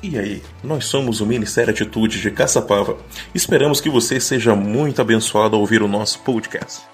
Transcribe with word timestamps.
E 0.00 0.16
aí, 0.16 0.44
nós 0.62 0.84
somos 0.84 1.20
o 1.20 1.26
Ministério 1.26 1.72
Atitude 1.72 2.20
de 2.20 2.30
Caçapava. 2.30 2.96
Esperamos 3.34 3.80
que 3.80 3.90
você 3.90 4.20
seja 4.20 4.54
muito 4.54 5.02
abençoado 5.02 5.56
ao 5.56 5.60
ouvir 5.60 5.82
o 5.82 5.88
nosso 5.88 6.20
podcast. 6.20 6.86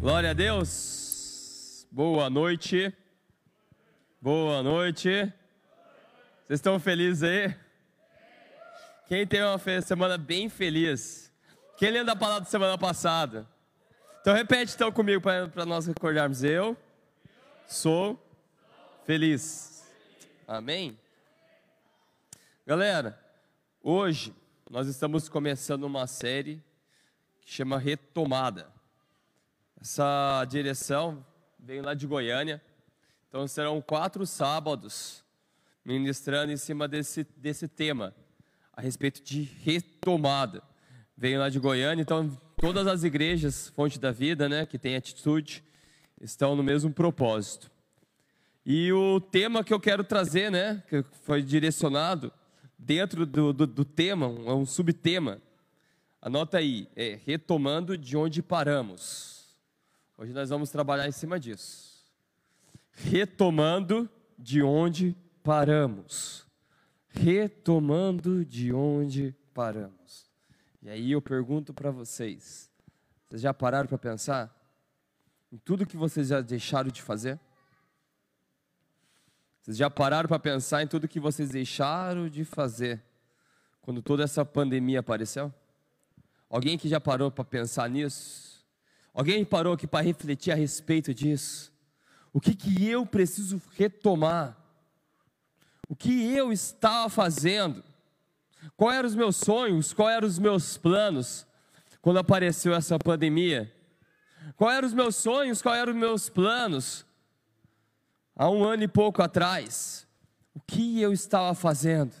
Glória 0.00 0.30
a 0.30 0.32
Deus. 0.32 1.86
Boa 1.88 2.28
noite. 2.28 2.92
Boa 4.20 4.60
noite. 4.60 5.08
Vocês 5.08 6.58
estão 6.58 6.80
felizes 6.80 7.22
aí? 7.22 7.54
Quem 9.06 9.24
teve 9.24 9.44
uma 9.44 9.82
semana 9.82 10.18
bem 10.18 10.48
feliz? 10.48 11.32
Quem 11.76 11.90
lembra 11.92 12.06
da 12.06 12.16
palavra 12.16 12.40
da 12.40 12.50
semana 12.50 12.76
passada? 12.76 13.46
Então 14.20 14.34
repete 14.34 14.74
então 14.74 14.90
comigo 14.90 15.22
para 15.22 15.64
nós 15.64 15.86
recordarmos. 15.86 16.42
Eu 16.42 16.76
sou 17.68 18.20
feliz. 19.06 19.84
Amém? 20.48 20.98
Galera, 22.66 23.16
hoje 23.80 24.34
nós 24.68 24.88
estamos 24.88 25.28
começando 25.28 25.84
uma 25.84 26.08
série 26.08 26.60
que 27.40 27.52
chama 27.52 27.78
Retomada. 27.78 28.68
Essa 29.80 30.44
direção 30.46 31.24
veio 31.56 31.84
lá 31.84 31.94
de 31.94 32.04
Goiânia, 32.04 32.60
então 33.28 33.46
serão 33.46 33.80
quatro 33.80 34.26
sábados 34.26 35.24
ministrando 35.84 36.50
em 36.50 36.56
cima 36.56 36.88
desse, 36.88 37.24
desse 37.36 37.68
tema, 37.68 38.12
a 38.72 38.80
respeito 38.80 39.22
de 39.22 39.42
retomada. 39.42 40.64
Veio 41.16 41.38
lá 41.38 41.48
de 41.48 41.60
Goiânia, 41.60 42.02
então 42.02 42.28
todas 42.56 42.88
as 42.88 43.04
igrejas, 43.04 43.68
Fonte 43.68 44.00
da 44.00 44.10
Vida, 44.10 44.48
né, 44.48 44.66
que 44.66 44.80
tem 44.80 44.96
atitude, 44.96 45.62
estão 46.20 46.56
no 46.56 46.62
mesmo 46.64 46.92
propósito. 46.92 47.70
E 48.68 48.92
o 48.92 49.20
tema 49.20 49.62
que 49.62 49.72
eu 49.72 49.78
quero 49.78 50.02
trazer, 50.02 50.50
né, 50.50 50.82
que 50.88 51.04
foi 51.22 51.40
direcionado 51.40 52.32
dentro 52.76 53.24
do, 53.24 53.52
do, 53.52 53.64
do 53.64 53.84
tema, 53.84 54.26
é 54.26 54.52
um 54.52 54.66
subtema. 54.66 55.40
Anota 56.20 56.58
aí, 56.58 56.88
é 56.96 57.16
retomando 57.24 57.96
de 57.96 58.16
onde 58.16 58.42
paramos. 58.42 59.56
Hoje 60.18 60.32
nós 60.32 60.50
vamos 60.50 60.68
trabalhar 60.68 61.06
em 61.06 61.12
cima 61.12 61.38
disso. 61.38 62.04
Retomando 62.90 64.10
de 64.36 64.64
onde 64.64 65.16
paramos. 65.44 66.44
Retomando 67.06 68.44
de 68.44 68.72
onde 68.72 69.32
paramos. 69.54 70.28
E 70.82 70.88
aí 70.88 71.12
eu 71.12 71.22
pergunto 71.22 71.72
para 71.72 71.92
vocês: 71.92 72.68
vocês 73.28 73.40
já 73.42 73.54
pararam 73.54 73.86
para 73.86 73.96
pensar 73.96 74.52
em 75.52 75.56
tudo 75.56 75.86
que 75.86 75.96
vocês 75.96 76.26
já 76.26 76.40
deixaram 76.40 76.90
de 76.90 77.00
fazer? 77.00 77.38
Vocês 79.66 79.78
já 79.78 79.90
pararam 79.90 80.28
para 80.28 80.38
pensar 80.38 80.84
em 80.84 80.86
tudo 80.86 81.08
que 81.08 81.18
vocês 81.18 81.50
deixaram 81.50 82.28
de 82.28 82.44
fazer 82.44 83.02
quando 83.82 84.00
toda 84.00 84.22
essa 84.22 84.44
pandemia 84.44 85.00
apareceu? 85.00 85.52
Alguém 86.48 86.78
que 86.78 86.88
já 86.88 87.00
parou 87.00 87.32
para 87.32 87.44
pensar 87.44 87.90
nisso? 87.90 88.64
Alguém 89.12 89.44
parou 89.44 89.72
aqui 89.72 89.84
para 89.84 90.04
refletir 90.04 90.52
a 90.52 90.54
respeito 90.54 91.12
disso? 91.12 91.72
O 92.32 92.40
que, 92.40 92.54
que 92.54 92.86
eu 92.88 93.04
preciso 93.04 93.60
retomar? 93.76 94.56
O 95.88 95.96
que 95.96 96.32
eu 96.32 96.52
estava 96.52 97.08
fazendo? 97.08 97.82
Quais 98.76 98.96
eram 98.96 99.08
os 99.08 99.16
meus 99.16 99.34
sonhos? 99.34 99.92
Quais 99.92 100.16
eram 100.16 100.28
os 100.28 100.38
meus 100.38 100.76
planos 100.78 101.44
quando 102.00 102.20
apareceu 102.20 102.72
essa 102.72 103.00
pandemia? 103.00 103.74
Quais 104.56 104.76
eram 104.76 104.86
os 104.86 104.94
meus 104.94 105.16
sonhos? 105.16 105.60
Quais 105.60 105.82
eram 105.82 105.92
os 105.92 105.98
meus 105.98 106.28
planos 106.28 107.05
há 108.36 108.50
um 108.50 108.62
ano 108.62 108.82
e 108.82 108.88
pouco 108.88 109.22
atrás, 109.22 110.06
o 110.54 110.60
que 110.60 111.00
eu 111.00 111.12
estava 111.12 111.54
fazendo? 111.54 112.14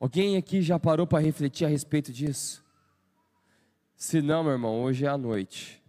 Alguém 0.00 0.36
aqui 0.36 0.60
já 0.60 0.78
parou 0.80 1.06
para 1.06 1.22
refletir 1.22 1.64
a 1.64 1.68
respeito 1.68 2.12
disso? 2.12 2.64
Se 3.94 4.20
não, 4.20 4.42
meu 4.42 4.52
irmão, 4.52 4.82
hoje 4.82 5.06
é 5.06 5.08
a 5.08 5.16
noite. 5.16 5.80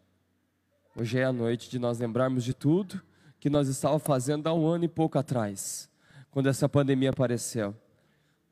Hoje 0.95 1.17
é 1.17 1.23
a 1.23 1.33
noite 1.33 1.67
de 1.67 1.79
nós 1.79 1.97
lembrarmos 1.97 2.43
de 2.43 2.53
tudo 2.53 3.01
que 3.39 3.49
nós 3.49 3.67
estávamos 3.67 4.03
fazendo 4.03 4.45
há 4.47 4.53
um 4.53 4.67
ano 4.67 4.85
e 4.85 4.87
pouco 4.87 5.17
atrás, 5.17 5.89
quando 6.29 6.47
essa 6.47 6.69
pandemia 6.69 7.09
apareceu. 7.09 7.75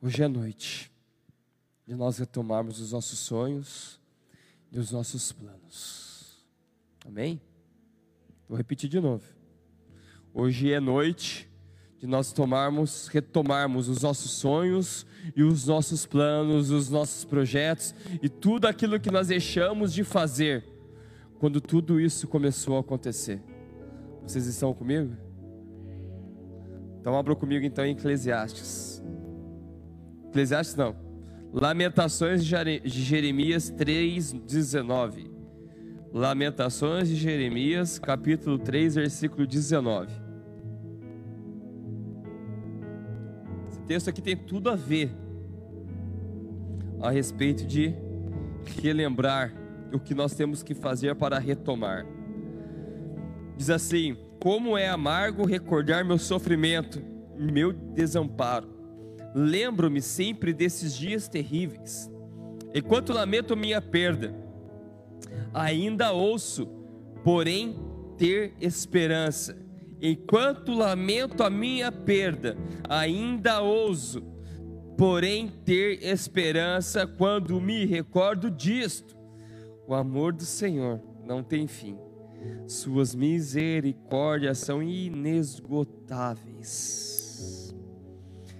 Hoje 0.02 0.24
é 0.24 0.28
noite 0.28 0.92
de 1.86 1.94
nós 1.94 2.18
retomarmos 2.18 2.80
os 2.80 2.92
nossos 2.92 3.20
sonhos 3.20 4.00
e 4.72 4.80
os 4.80 4.92
nossos 4.92 5.32
planos. 5.32 6.44
Amém? 7.06 7.40
Vou 8.48 8.58
repetir 8.58 8.90
de 8.90 9.00
novo. 9.00 9.41
Hoje 10.34 10.72
é 10.72 10.80
noite 10.80 11.50
de 12.00 12.08
nós 12.08 12.32
tomarmos, 12.32 13.08
retomarmos 13.08 13.90
os 13.90 14.02
nossos 14.02 14.32
sonhos 14.32 15.06
e 15.36 15.44
os 15.44 15.68
nossos 15.68 16.06
planos, 16.06 16.72
os 16.72 16.90
nossos 16.90 17.26
projetos 17.26 17.94
e 18.22 18.30
tudo 18.30 18.66
aquilo 18.66 19.00
que 19.00 19.12
nós 19.12 19.28
deixamos 19.28 19.94
de 19.94 20.04
fazer 20.04 20.64
quando 21.38 21.60
tudo 21.60 22.00
isso 22.00 22.28
começou 22.28 22.78
a 22.78 22.80
acontecer. 22.80 23.42
Vocês 24.26 24.46
estão 24.48 24.74
comigo? 24.74 25.16
Então 27.00 27.18
abra 27.18 27.36
comigo 27.36 27.66
então 27.66 27.86
em 27.86 27.92
Eclesiastes. 27.92 29.04
Eclesiastes 30.30 30.76
não. 30.76 30.96
Lamentações 31.52 32.46
de 32.46 32.56
Jeremias 32.86 33.70
3:19. 33.70 35.30
Lamentações 36.14 37.10
de 37.10 37.16
Jeremias, 37.16 37.98
capítulo 37.98 38.60
3, 38.60 38.96
versículo 38.96 39.48
19. 39.48 40.21
Texto 43.82 44.10
aqui 44.10 44.22
tem 44.22 44.36
tudo 44.36 44.70
a 44.70 44.76
ver 44.76 45.12
a 47.02 47.10
respeito 47.10 47.66
de 47.66 47.94
relembrar 48.82 49.54
o 49.92 50.00
que 50.00 50.14
nós 50.14 50.34
temos 50.36 50.64
que 50.64 50.74
fazer 50.74 51.16
para 51.16 51.40
retomar. 51.40 52.06
Diz 53.58 53.70
assim: 53.70 54.16
Como 54.40 54.78
é 54.78 54.88
amargo 54.88 55.46
recordar 55.46 56.06
meu 56.06 56.18
sofrimento, 56.18 57.02
meu 57.38 57.74
desamparo. 57.74 58.70
Lembro-me 59.34 60.02
sempre 60.02 60.54
desses 60.54 60.96
dias 60.96 61.28
terríveis. 61.28 62.10
Enquanto 62.74 63.14
lamento 63.14 63.56
minha 63.56 63.82
perda, 63.82 64.34
ainda 65.54 66.12
ouço, 66.12 66.68
porém 67.24 67.76
ter 68.18 68.54
esperança. 68.60 69.58
Enquanto 70.02 70.74
lamento 70.74 71.44
a 71.44 71.50
minha 71.50 71.92
perda, 71.92 72.58
ainda 72.90 73.62
ouso, 73.62 74.24
porém 74.98 75.48
ter 75.48 76.04
esperança 76.04 77.06
quando 77.06 77.62
me 77.62 77.86
recordo 77.86 78.50
disto. 78.50 79.16
O 79.88 79.94
amor 79.94 80.34
do 80.34 80.44
Senhor 80.44 81.00
não 81.24 81.44
tem 81.44 81.68
fim. 81.68 81.96
Suas 82.66 83.14
misericórdias 83.14 84.58
são 84.58 84.82
inesgotáveis. 84.82 87.76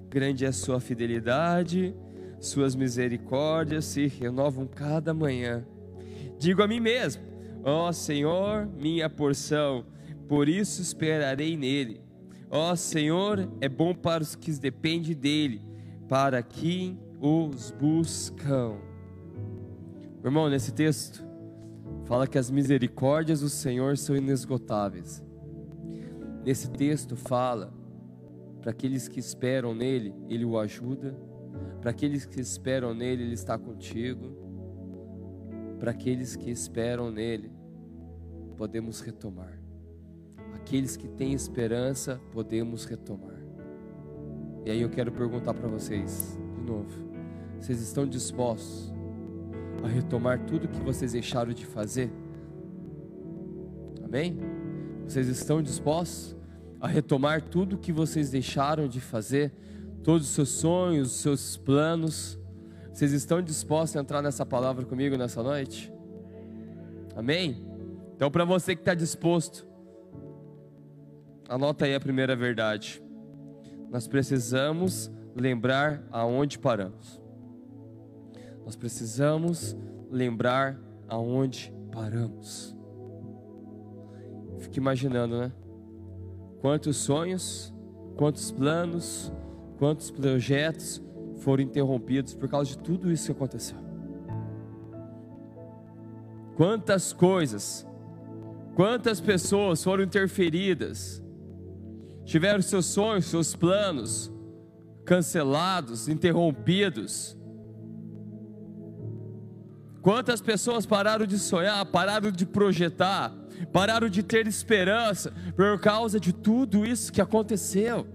Grande 0.10 0.46
é 0.46 0.52
sua 0.52 0.80
fidelidade, 0.80 1.96
suas 2.40 2.76
misericórdias 2.76 3.86
se 3.86 4.06
renovam 4.08 4.68
cada 4.68 5.12
manhã. 5.14 5.66
Digo 6.38 6.62
a 6.62 6.68
mim 6.68 6.80
mesmo: 6.80 7.24
Ó 7.64 7.88
oh, 7.88 7.94
Senhor, 7.94 8.68
minha 8.68 9.10
porção, 9.10 9.86
por 10.32 10.48
isso 10.48 10.82
esperarei 10.82 11.58
nele. 11.58 12.00
Ó 12.50 12.74
Senhor, 12.74 13.52
é 13.60 13.68
bom 13.68 13.94
para 13.94 14.24
os 14.24 14.34
que 14.34 14.50
dependem 14.54 15.14
dele, 15.14 15.62
para 16.08 16.42
quem 16.42 16.98
os 17.20 17.70
buscam. 17.72 18.78
Meu 20.22 20.28
irmão, 20.28 20.50
nesse 20.50 20.72
texto, 20.72 21.22
fala 22.06 22.26
que 22.26 22.38
as 22.38 22.50
misericórdias 22.50 23.42
do 23.42 23.50
Senhor 23.50 23.98
são 23.98 24.16
inesgotáveis. 24.16 25.22
Nesse 26.46 26.72
texto, 26.72 27.18
fala 27.18 27.74
para 28.62 28.72
aqueles 28.72 29.10
que 29.10 29.20
esperam 29.20 29.76
nele, 29.76 30.16
ele 30.30 30.46
o 30.46 30.58
ajuda. 30.58 31.14
Para 31.82 31.92
aqueles 31.92 32.26
que 32.26 32.40
esperam 32.40 32.94
nele, 32.94 33.24
ele 33.24 33.34
está 33.34 33.58
contigo 33.58 34.34
para 35.78 35.92
aqueles 35.92 36.38
que 36.38 36.50
esperam 36.50 37.12
nele, 37.12 37.52
podemos 38.56 39.02
retomar. 39.02 39.61
Aqueles 40.72 40.96
que 40.96 41.06
têm 41.06 41.34
esperança, 41.34 42.22
podemos 42.32 42.86
retomar. 42.86 43.36
E 44.66 44.72
aí 44.72 44.82
eu 44.82 44.90
quero 44.90 45.12
perguntar 45.12 45.54
para 45.54 45.68
vocês, 45.68 46.40
de 46.56 46.62
novo: 46.62 46.90
vocês 47.60 47.82
estão 47.82 48.08
dispostos 48.08 48.90
a 49.84 49.88
retomar 49.90 50.46
tudo 50.46 50.70
que 50.70 50.80
vocês 50.80 51.12
deixaram 51.12 51.52
de 51.52 51.66
fazer? 51.66 52.10
Amém? 54.02 54.40
Vocês 55.06 55.28
estão 55.28 55.62
dispostos 55.62 56.38
a 56.80 56.88
retomar 56.88 57.42
tudo 57.42 57.78
que 57.78 57.92
vocês 57.92 58.30
deixaram 58.30 58.88
de 58.88 59.02
fazer? 59.02 59.52
Todos 60.02 60.30
os 60.30 60.34
seus 60.34 60.50
sonhos, 60.52 61.10
os 61.10 61.20
seus 61.20 61.58
planos? 61.58 62.40
Vocês 62.94 63.12
estão 63.12 63.42
dispostos 63.42 63.98
a 63.98 64.00
entrar 64.00 64.22
nessa 64.22 64.46
palavra 64.46 64.86
comigo 64.86 65.18
nessa 65.18 65.44
noite? 65.44 65.92
Amém? 67.14 67.62
Então, 68.16 68.32
para 68.32 68.46
você 68.46 68.74
que 68.74 68.82
está 68.84 68.94
disposto 68.94 69.70
anota 71.52 71.84
aí 71.84 71.94
a 71.94 72.00
primeira 72.00 72.34
verdade. 72.34 73.04
Nós 73.90 74.08
precisamos 74.08 75.12
lembrar 75.36 76.02
aonde 76.10 76.58
paramos. 76.58 77.22
Nós 78.64 78.78
precisamos 78.78 79.76
lembrar 80.10 80.80
aonde 81.10 81.74
paramos. 81.92 82.74
Fique 84.60 84.80
imaginando, 84.80 85.40
né? 85.40 85.52
Quantos 86.62 86.96
sonhos, 86.96 87.74
quantos 88.16 88.50
planos, 88.52 89.34
quantos 89.78 90.10
projetos 90.10 91.04
foram 91.40 91.64
interrompidos 91.64 92.34
por 92.34 92.48
causa 92.48 92.70
de 92.70 92.78
tudo 92.78 93.12
isso 93.12 93.26
que 93.26 93.32
aconteceu. 93.34 93.78
Quantas 96.56 97.12
coisas, 97.12 97.86
quantas 98.74 99.20
pessoas 99.20 99.84
foram 99.84 100.04
interferidas, 100.04 101.22
tiveram 102.32 102.62
seus 102.62 102.86
sonhos, 102.86 103.26
seus 103.26 103.54
planos 103.54 104.32
cancelados, 105.04 106.08
interrompidos. 106.08 107.38
Quantas 110.02 110.40
pessoas 110.40 110.86
pararam 110.86 111.26
de 111.26 111.38
sonhar, 111.38 111.86
pararam 111.88 112.32
de 112.32 112.46
projetar, 112.46 113.36
pararam 113.74 114.08
de 114.08 114.24
ter 114.24 114.48
esperança 114.48 115.34
por 115.58 115.78
causa 115.82 116.22
de 116.22 116.32
tudo 116.32 116.86
isso 116.86 117.12
que 117.12 117.20
aconteceu. 117.20 118.08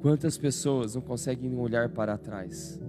Quantas 0.00 0.38
pessoas 0.38 0.94
não 0.94 1.02
conseguem 1.02 1.54
olhar 1.54 1.90
para 1.90 2.16
trás 2.16 2.80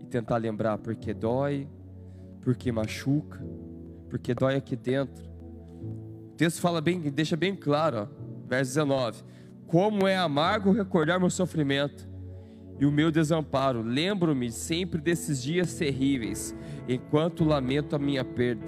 e 0.00 0.06
tentar 0.06 0.38
lembrar 0.38 0.78
porque 0.78 1.14
dói, 1.14 1.68
porque 2.42 2.72
machuca, 2.72 3.40
porque 4.10 4.34
dói 4.34 4.56
aqui 4.56 4.74
dentro. 4.74 5.33
O 6.34 6.36
texto 6.36 6.60
fala 6.60 6.80
bem, 6.80 6.98
deixa 6.98 7.36
bem 7.36 7.54
claro, 7.54 7.96
ó, 7.96 8.06
verso 8.48 8.74
19: 8.74 9.22
Como 9.68 10.04
é 10.08 10.16
amargo 10.16 10.72
recordar 10.72 11.20
meu 11.20 11.30
sofrimento 11.30 12.08
e 12.80 12.84
o 12.84 12.90
meu 12.90 13.12
desamparo. 13.12 13.82
Lembro-me 13.82 14.50
sempre 14.50 15.00
desses 15.00 15.40
dias 15.40 15.74
terríveis, 15.74 16.52
enquanto 16.88 17.44
lamento 17.44 17.94
a 17.94 18.00
minha 18.00 18.24
perda. 18.24 18.66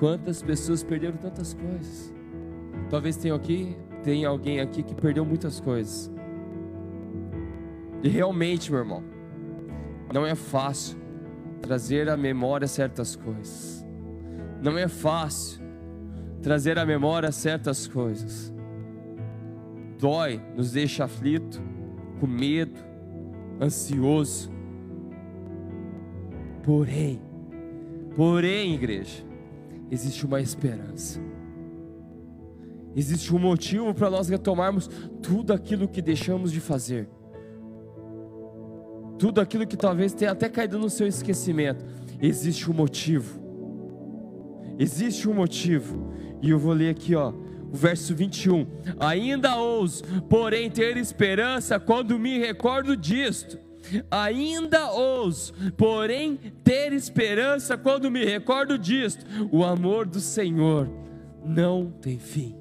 Quantas 0.00 0.42
pessoas 0.42 0.82
perderam 0.82 1.16
tantas 1.18 1.54
coisas? 1.54 2.12
Talvez 2.90 3.16
tenha 3.16 3.36
aqui, 3.36 3.76
tenha 4.02 4.28
alguém 4.28 4.58
aqui 4.58 4.82
que 4.82 4.92
perdeu 4.92 5.24
muitas 5.24 5.60
coisas. 5.60 6.10
E 8.02 8.08
realmente, 8.08 8.72
meu 8.72 8.80
irmão, 8.80 9.04
não 10.12 10.26
é 10.26 10.34
fácil 10.34 10.98
trazer 11.62 12.08
à 12.08 12.16
memória 12.16 12.66
certas 12.66 13.14
coisas. 13.14 13.86
Não 14.60 14.76
é 14.76 14.88
fácil 14.88 15.67
trazer 16.42 16.78
à 16.78 16.86
memória 16.86 17.30
certas 17.32 17.86
coisas. 17.86 18.52
Dói, 19.98 20.40
nos 20.56 20.72
deixa 20.72 21.04
aflito, 21.04 21.60
com 22.20 22.26
medo, 22.26 22.78
ansioso. 23.60 24.50
Porém, 26.62 27.20
porém, 28.14 28.74
igreja, 28.74 29.24
existe 29.90 30.24
uma 30.24 30.40
esperança. 30.40 31.20
Existe 32.94 33.34
um 33.34 33.38
motivo 33.38 33.94
para 33.94 34.10
nós 34.10 34.28
retomarmos 34.28 34.88
tudo 35.22 35.52
aquilo 35.52 35.88
que 35.88 36.02
deixamos 36.02 36.50
de 36.50 36.60
fazer. 36.60 37.08
Tudo 39.18 39.40
aquilo 39.40 39.66
que 39.66 39.76
talvez 39.76 40.12
tenha 40.12 40.30
até 40.30 40.48
caído 40.48 40.78
no 40.78 40.88
seu 40.88 41.06
esquecimento. 41.06 41.84
Existe 42.20 42.70
um 42.70 42.74
motivo. 42.74 43.40
Existe 44.78 45.28
um 45.28 45.34
motivo. 45.34 46.12
E 46.40 46.50
eu 46.50 46.58
vou 46.58 46.72
ler 46.72 46.90
aqui, 46.90 47.14
ó, 47.14 47.32
o 47.72 47.76
verso 47.76 48.14
21. 48.14 48.66
Ainda 49.00 49.56
ouso, 49.56 50.04
porém, 50.28 50.70
ter 50.70 50.96
esperança 50.96 51.78
quando 51.78 52.18
me 52.18 52.38
recordo 52.38 52.96
disto. 52.96 53.58
Ainda 54.10 54.90
ouso, 54.90 55.52
porém, 55.76 56.38
ter 56.62 56.92
esperança 56.92 57.76
quando 57.76 58.10
me 58.10 58.24
recordo 58.24 58.78
disto. 58.78 59.24
O 59.50 59.64
amor 59.64 60.06
do 60.06 60.20
Senhor 60.20 60.88
não 61.44 61.90
tem 61.90 62.18
fim. 62.18 62.54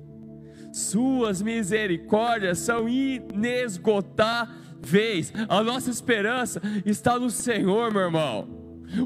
Suas 0.72 1.42
misericórdias 1.42 2.60
são 2.60 2.88
inesgotáveis. 2.88 5.34
A 5.50 5.62
nossa 5.64 5.90
esperança 5.90 6.62
está 6.86 7.20
no 7.20 7.30
Senhor, 7.30 7.92
meu 7.92 8.04
irmão. 8.04 8.48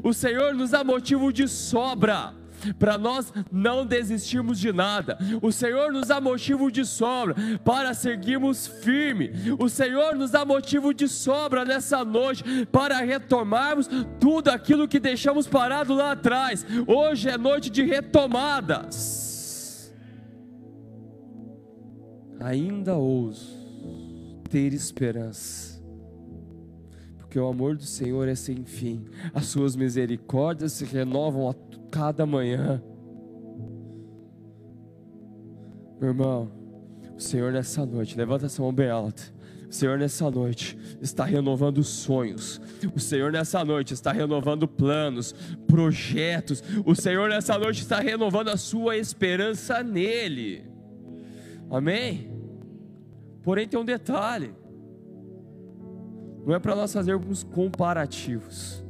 O 0.04 0.12
Senhor 0.12 0.54
nos 0.54 0.70
dá 0.70 0.84
motivo 0.84 1.32
de 1.32 1.48
sobra 1.48 2.40
para 2.78 2.98
nós 2.98 3.32
não 3.50 3.84
desistirmos 3.86 4.58
de 4.58 4.72
nada. 4.72 5.18
O 5.40 5.50
Senhor 5.52 5.92
nos 5.92 6.08
dá 6.08 6.20
motivo 6.20 6.70
de 6.70 6.84
sobra 6.84 7.34
para 7.64 7.94
seguirmos 7.94 8.66
firme. 8.66 9.32
O 9.58 9.68
Senhor 9.68 10.14
nos 10.14 10.30
dá 10.30 10.44
motivo 10.44 10.92
de 10.94 11.08
sobra 11.08 11.64
nessa 11.64 12.04
noite 12.04 12.44
para 12.70 12.98
retomarmos 13.00 13.88
tudo 14.20 14.48
aquilo 14.48 14.88
que 14.88 15.00
deixamos 15.00 15.46
parado 15.46 15.94
lá 15.94 16.12
atrás. 16.12 16.64
Hoje 16.86 17.28
é 17.28 17.38
noite 17.38 17.70
de 17.70 17.82
retomadas. 17.82 19.32
Ainda 22.40 22.94
ouso 22.94 23.62
ter 24.50 24.72
esperança 24.72 25.72
porque 27.32 27.40
o 27.40 27.46
amor 27.46 27.78
do 27.78 27.84
Senhor 27.84 28.28
é 28.28 28.34
sem 28.34 28.62
fim, 28.62 29.06
as 29.32 29.46
suas 29.46 29.74
misericórdias 29.74 30.72
se 30.72 30.84
renovam 30.84 31.48
a 31.48 31.54
cada 31.92 32.24
manhã. 32.24 32.82
Meu 36.00 36.08
irmão, 36.08 36.50
o 37.14 37.20
Senhor 37.20 37.52
nessa 37.52 37.84
noite, 37.86 38.16
levanta 38.16 38.46
essa 38.46 38.60
mão 38.62 38.72
bem 38.72 38.88
alta. 38.88 39.22
O 39.68 39.74
Senhor 39.74 39.98
nessa 39.98 40.30
noite 40.30 40.76
está 41.00 41.24
renovando 41.24 41.84
sonhos. 41.84 42.60
O 42.94 42.98
Senhor 42.98 43.30
nessa 43.30 43.64
noite 43.64 43.94
está 43.94 44.10
renovando 44.10 44.66
planos, 44.66 45.34
projetos. 45.66 46.62
O 46.84 46.94
Senhor 46.94 47.28
nessa 47.28 47.56
noite 47.58 47.82
está 47.82 48.00
renovando 48.00 48.48
a 48.48 48.56
sua 48.56 48.96
esperança 48.96 49.82
nele. 49.82 50.64
Amém? 51.70 52.32
Porém 53.42 53.68
tem 53.68 53.78
um 53.78 53.84
detalhe. 53.84 54.54
Não 56.44 56.54
é 56.54 56.58
para 56.58 56.74
nós 56.74 56.92
fazermos 56.92 57.44
comparativos 57.44 58.81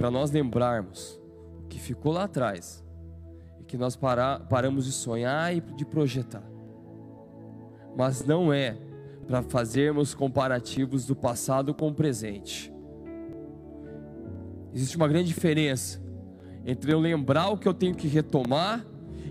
para 0.00 0.10
nós 0.10 0.30
lembrarmos 0.30 1.20
o 1.58 1.68
que 1.68 1.78
ficou 1.78 2.10
lá 2.10 2.24
atrás 2.24 2.82
e 3.60 3.64
que 3.64 3.76
nós 3.76 3.96
para, 3.96 4.40
paramos 4.40 4.86
de 4.86 4.92
sonhar 4.92 5.54
e 5.54 5.60
de 5.60 5.84
projetar. 5.84 6.42
Mas 7.94 8.24
não 8.24 8.50
é 8.50 8.78
para 9.26 9.42
fazermos 9.42 10.14
comparativos 10.14 11.04
do 11.04 11.14
passado 11.14 11.74
com 11.74 11.88
o 11.88 11.94
presente. 11.94 12.72
Existe 14.72 14.96
uma 14.96 15.06
grande 15.06 15.28
diferença 15.28 16.00
entre 16.64 16.94
eu 16.94 16.98
lembrar 16.98 17.50
o 17.50 17.58
que 17.58 17.68
eu 17.68 17.74
tenho 17.74 17.94
que 17.94 18.08
retomar 18.08 18.82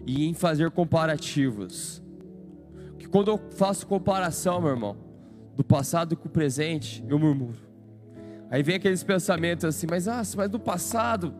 e 0.05 0.23
em 0.27 0.35
fazer 0.35 0.69
comparativos. 0.69 1.99
Que 2.99 3.07
quando 3.07 3.29
eu 3.31 3.39
faço 3.55 3.87
comparação, 3.87 4.61
meu 4.61 4.69
irmão, 4.69 4.95
do 5.55 5.63
passado 5.63 6.15
com 6.15 6.27
o 6.27 6.31
presente, 6.31 7.03
eu 7.09 7.17
murmuro. 7.17 7.68
Aí 8.49 8.63
vem 8.63 8.75
aqueles 8.75 9.03
pensamentos 9.03 9.65
assim, 9.65 9.85
mas, 9.89 10.07
ah, 10.07 10.21
mas 10.35 10.49
do 10.49 10.59
passado, 10.59 11.33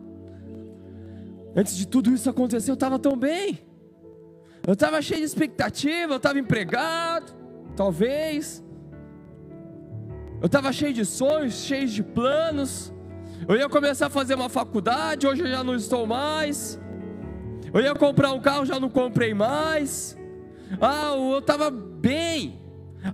antes 1.56 1.76
de 1.76 1.86
tudo 1.86 2.12
isso 2.14 2.30
acontecer, 2.30 2.70
eu 2.70 2.74
estava 2.74 2.98
tão 2.98 3.16
bem. 3.16 3.58
Eu 4.66 4.74
estava 4.74 5.02
cheio 5.02 5.20
de 5.20 5.26
expectativa, 5.26 6.12
eu 6.12 6.18
estava 6.18 6.38
empregado, 6.38 7.34
talvez. 7.74 8.62
Eu 10.40 10.46
estava 10.46 10.72
cheio 10.72 10.92
de 10.92 11.04
sonhos, 11.04 11.54
cheio 11.54 11.88
de 11.88 12.02
planos. 12.02 12.92
Eu 13.48 13.56
ia 13.56 13.68
começar 13.68 14.06
a 14.06 14.10
fazer 14.10 14.34
uma 14.34 14.48
faculdade, 14.48 15.26
hoje 15.26 15.42
eu 15.42 15.48
já 15.48 15.64
não 15.64 15.74
estou 15.74 16.06
mais. 16.06 16.78
Eu 17.72 17.80
ia 17.80 17.94
comprar 17.94 18.32
um 18.32 18.40
carro, 18.40 18.64
já 18.64 18.78
não 18.78 18.88
comprei 18.88 19.34
mais. 19.34 20.16
Ah, 20.80 21.14
eu 21.16 21.38
estava 21.38 21.70
bem. 21.70 22.60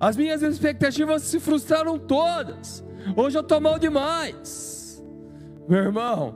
As 0.01 0.17
minhas 0.17 0.43
expectativas 0.43 1.23
se 1.23 1.41
frustraram 1.41 1.99
todas. 1.99 2.86
Hoje 3.15 3.37
eu 3.37 3.43
estou 3.43 3.61
mal 3.61 3.79
demais. 3.79 5.05
Meu 5.69 5.79
irmão, 5.79 6.35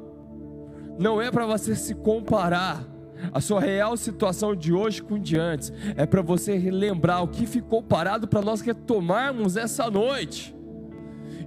não 0.99 1.21
é 1.21 1.31
para 1.31 1.47
você 1.47 1.75
se 1.75 1.95
comparar 1.95 2.87
a 3.33 3.41
sua 3.41 3.61
real 3.61 3.97
situação 3.97 4.55
de 4.55 4.73
hoje 4.73 5.03
com 5.03 5.19
de 5.19 5.39
antes, 5.39 5.73
é 5.97 6.07
para 6.07 6.23
você 6.23 6.57
relembrar 6.57 7.23
o 7.23 7.29
que 7.29 7.47
ficou 7.47 7.83
parado 7.83 8.27
para 8.27 8.41
nós 8.41 8.61
retomarmos 8.61 9.57
essa 9.57 9.91
noite. 9.91 10.57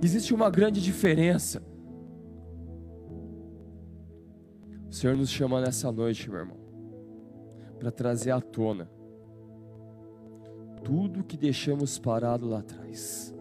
Existe 0.01 0.34
uma 0.34 0.50
grande 0.50 0.82
diferença. 0.82 1.63
O 4.88 4.94
Senhor 4.94 5.18
nos 5.18 5.30
chama 5.30 5.60
nessa 5.62 5.92
noite, 5.92 6.30
meu 6.30 6.39
irmão, 6.39 6.58
para 7.80 7.92
trazer 7.92 8.32
à 8.32 8.39
tona 8.39 8.89
tudo 10.84 11.24
que 11.24 11.38
deixamos 11.38 11.98
parado 11.98 12.48
lá 12.48 12.60
atrás 12.60 13.32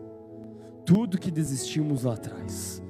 tudo 0.85 1.19
que 1.19 1.31
desistimos 1.31 2.05
lá 2.05 2.15
atrás, 2.15 2.83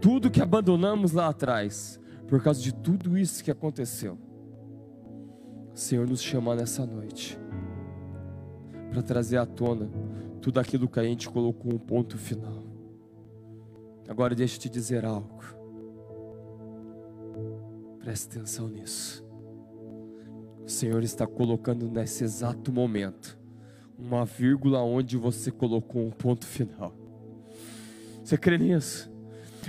tudo 0.00 0.30
que 0.30 0.40
abandonamos 0.40 1.12
lá 1.12 1.28
atrás, 1.28 2.00
por 2.26 2.42
causa 2.42 2.60
de 2.60 2.74
tudo 2.74 3.16
isso 3.18 3.42
que 3.42 3.50
aconteceu, 3.50 4.18
o 5.72 5.76
Senhor 5.76 6.06
nos 6.06 6.22
chama 6.22 6.54
nessa 6.54 6.84
noite 6.84 7.38
para 8.90 9.02
trazer 9.02 9.38
à 9.38 9.46
tona 9.46 9.90
tudo 10.40 10.60
aquilo 10.60 10.88
que 10.88 11.00
a 11.00 11.04
gente 11.04 11.28
colocou 11.28 11.72
um 11.72 11.78
ponto 11.78 12.18
final. 12.18 12.62
Agora 14.08 14.34
deixa 14.34 14.56
eu 14.56 14.60
te 14.60 14.68
dizer 14.68 15.04
algo. 15.04 15.40
Preste 18.00 18.36
atenção 18.36 18.68
nisso. 18.68 19.24
O 20.64 20.68
Senhor 20.68 21.02
está 21.02 21.26
colocando 21.26 21.88
nesse 21.88 22.24
exato 22.24 22.72
momento 22.72 23.41
uma 24.02 24.24
vírgula 24.24 24.82
onde 24.82 25.16
você 25.16 25.50
colocou 25.50 26.06
um 26.06 26.10
ponto 26.10 26.46
final. 26.46 26.94
Você 28.24 28.36
crê 28.36 28.58
nisso? 28.58 29.11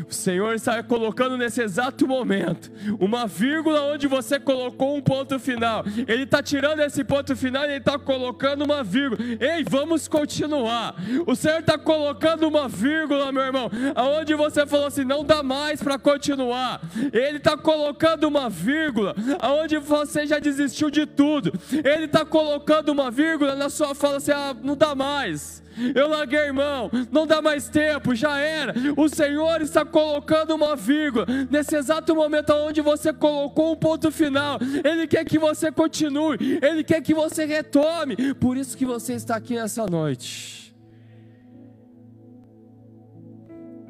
O 0.07 0.13
Senhor 0.13 0.53
está 0.53 0.81
colocando 0.81 1.37
nesse 1.37 1.61
exato 1.61 2.07
momento 2.07 2.71
uma 2.99 3.27
vírgula 3.27 3.81
onde 3.93 4.07
você 4.07 4.39
colocou 4.39 4.95
um 4.95 5.01
ponto 5.01 5.39
final. 5.39 5.83
Ele 6.07 6.23
está 6.23 6.41
tirando 6.41 6.79
esse 6.79 7.03
ponto 7.03 7.35
final 7.35 7.63
e 7.63 7.67
ele 7.67 7.77
está 7.77 7.97
colocando 7.99 8.63
uma 8.63 8.83
vírgula. 8.83 9.19
Ei, 9.39 9.63
vamos 9.67 10.07
continuar. 10.07 10.95
O 11.25 11.35
Senhor 11.35 11.59
está 11.59 11.77
colocando 11.77 12.47
uma 12.47 12.67
vírgula, 12.67 13.31
meu 13.31 13.43
irmão, 13.43 13.69
aonde 13.95 14.33
você 14.35 14.65
falou 14.65 14.87
assim, 14.87 15.03
não 15.03 15.23
dá 15.23 15.43
mais 15.43 15.81
para 15.81 15.97
continuar. 15.97 16.81
Ele 17.11 17.37
está 17.37 17.57
colocando 17.57 18.25
uma 18.25 18.49
vírgula 18.49 19.15
aonde 19.39 19.77
você 19.77 20.25
já 20.25 20.39
desistiu 20.39 20.89
de 20.89 21.05
tudo. 21.05 21.53
Ele 21.71 22.05
está 22.05 22.25
colocando 22.25 22.89
uma 22.89 23.11
vírgula 23.11 23.55
na 23.55 23.69
sua 23.69 23.93
fala 23.93 24.17
assim, 24.17 24.31
ah, 24.31 24.55
não 24.61 24.75
dá 24.75 24.95
mais. 24.95 25.62
Eu 25.95 26.07
larguei, 26.09 26.39
irmão, 26.39 26.89
não 27.11 27.25
dá 27.25 27.41
mais 27.41 27.69
tempo, 27.69 28.15
já 28.15 28.39
era. 28.39 28.73
O 28.97 29.07
Senhor 29.09 29.61
está 29.61 29.85
colocando 29.85 30.55
uma 30.55 30.75
vírgula 30.75 31.25
nesse 31.49 31.75
exato 31.75 32.15
momento 32.15 32.53
onde 32.53 32.81
você 32.81 33.11
colocou 33.13 33.73
um 33.73 33.75
ponto 33.75 34.11
final. 34.11 34.59
Ele 34.83 35.07
quer 35.07 35.25
que 35.25 35.37
você 35.37 35.71
continue, 35.71 36.37
ele 36.61 36.83
quer 36.83 37.01
que 37.01 37.13
você 37.13 37.45
retome. 37.45 38.33
Por 38.35 38.57
isso 38.57 38.77
que 38.77 38.85
você 38.85 39.13
está 39.13 39.35
aqui 39.35 39.55
nessa 39.55 39.85
noite. 39.85 40.63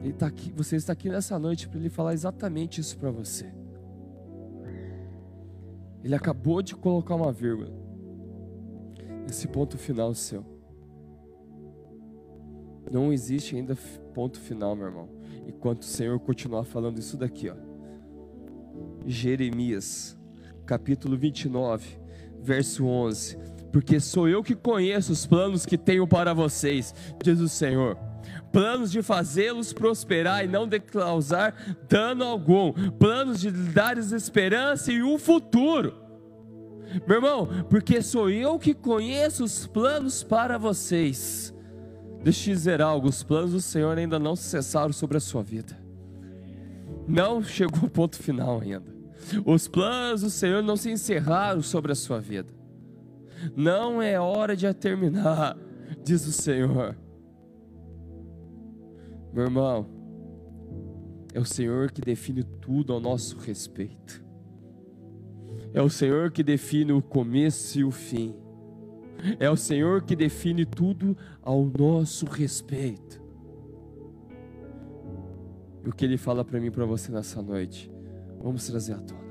Ele 0.02 0.12
está 0.12 0.28
aqui, 0.28 0.52
você 0.54 0.76
está 0.76 0.92
aqui 0.92 1.10
nessa 1.10 1.40
noite 1.40 1.68
para 1.70 1.80
ele 1.80 1.90
falar 1.90 2.14
exatamente 2.14 2.82
isso 2.82 2.98
para 2.98 3.10
você. 3.10 3.54
Ele 6.04 6.14
acabou 6.14 6.62
de 6.62 6.76
colocar 6.76 7.16
uma 7.16 7.32
vírgula 7.32 7.72
nesse 9.26 9.48
ponto 9.48 9.78
final 9.78 10.14
seu. 10.14 10.53
Não 12.92 13.12
existe 13.12 13.56
ainda 13.56 13.76
ponto 14.14 14.40
final, 14.40 14.76
meu 14.76 14.88
irmão. 14.88 15.10
Enquanto 15.48 15.82
o 15.82 15.86
Senhor 15.86 16.20
continuar 16.20 16.64
falando 16.64 17.00
isso 17.00 17.18
daqui, 17.18 17.50
ó. 17.50 17.56
Jeremias, 19.06 20.18
capítulo 20.66 21.18
29, 21.18 21.98
verso 22.42 22.86
11. 22.86 23.38
Porque 23.72 24.00
sou 24.00 24.30
eu 24.30 24.44
que 24.44 24.56
conheço 24.56 25.12
os 25.12 25.26
planos 25.26 25.66
que 25.66 25.78
tenho 25.78 26.08
para 26.08 26.34
vocês, 26.34 26.94
diz 27.22 27.40
o 27.40 27.50
Senhor. 27.50 27.98
Planos 28.52 28.92
de 28.92 29.02
fazê-los 29.02 29.74
prosperar 29.74 30.46
e 30.46 30.48
não 30.48 30.68
de 30.68 30.80
causar 30.80 31.56
dano 31.90 32.24
algum. 32.24 32.72
Planos 32.92 33.42
de 33.42 33.52
dar 33.52 33.98
esperança 33.98 34.92
e 34.92 35.02
um 35.02 35.18
futuro. 35.18 35.96
Meu 37.08 37.18
irmão, 37.18 37.50
porque 37.70 38.02
sou 38.02 38.30
eu 38.30 38.60
que 38.60 38.74
conheço 38.74 39.44
os 39.44 39.66
planos 39.66 40.24
para 40.24 40.60
vocês 40.60 41.53
Deixa 42.24 42.40
eu 42.40 42.44
te 42.44 42.58
dizer 42.58 42.82
algo: 42.82 43.08
os 43.08 43.22
planos 43.22 43.52
do 43.52 43.62
Senhor 43.62 43.98
ainda 43.98 44.18
não 44.18 44.36
cessaram 44.36 44.94
sobre 44.94 45.18
a 45.18 45.20
sua 45.20 45.44
vida. 45.44 45.78
Não 47.08 47.44
chegou 47.44 47.82
ao 47.84 47.90
ponto 47.90 48.18
final 48.18 48.62
ainda. 48.62 48.94
Os 49.46 49.68
planos 49.68 50.22
do 50.22 50.30
Senhor 50.30 50.64
não 50.64 50.76
se 50.76 50.90
encerraram 50.90 51.62
sobre 51.62 51.92
a 51.92 51.96
sua 51.96 52.20
vida. 52.20 52.52
Não 53.56 54.02
é 54.02 54.20
hora 54.20 54.56
de 54.56 54.72
terminar, 54.74 55.58
diz 56.04 56.26
o 56.26 56.32
Senhor. 56.32 56.96
Meu 59.34 59.46
irmão, 59.46 59.88
é 61.34 61.40
o 61.40 61.46
Senhor 61.46 61.92
que 61.92 62.02
define 62.02 62.44
tudo 62.44 62.94
ao 62.94 63.00
nosso 63.00 63.38
respeito. 63.38 64.24
É 65.74 65.82
o 65.82 65.90
Senhor 65.90 66.32
que 66.32 66.44
define 66.44 66.92
o 66.92 67.02
começo 67.02 67.80
e 67.80 67.84
o 67.84 67.92
fim. 67.92 68.36
É 69.40 69.50
o 69.50 69.56
Senhor 69.56 70.04
que 70.04 70.16
define 70.16 70.66
tudo 70.66 71.18
ao 71.42 71.64
nosso 71.66 72.26
respeito. 72.26 73.22
E 75.86 75.90
o 75.90 75.94
que 75.94 76.06
Ele 76.06 76.18
fala 76.18 76.44
para 76.46 76.60
mim 76.60 76.68
e 76.68 76.72
para 76.72 76.86
você 76.86 77.12
nessa 77.12 77.42
noite? 77.42 77.92
Vamos 78.42 78.66
trazer 78.68 78.94
à 78.94 79.00
tona. 79.00 79.24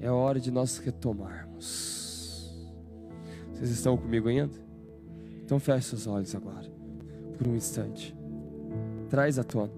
É 0.00 0.10
hora 0.10 0.40
de 0.40 0.50
nós 0.50 0.78
retomarmos. 0.78 2.54
Vocês 3.52 3.70
estão 3.70 3.96
comigo 3.96 4.28
ainda? 4.28 4.54
Então 5.44 5.58
feche 5.58 5.88
seus 5.88 6.06
olhos 6.06 6.34
agora, 6.34 6.70
por 7.36 7.46
um 7.46 7.54
instante. 7.54 8.16
Traz 9.08 9.38
à 9.38 9.44
tona. 9.44 9.72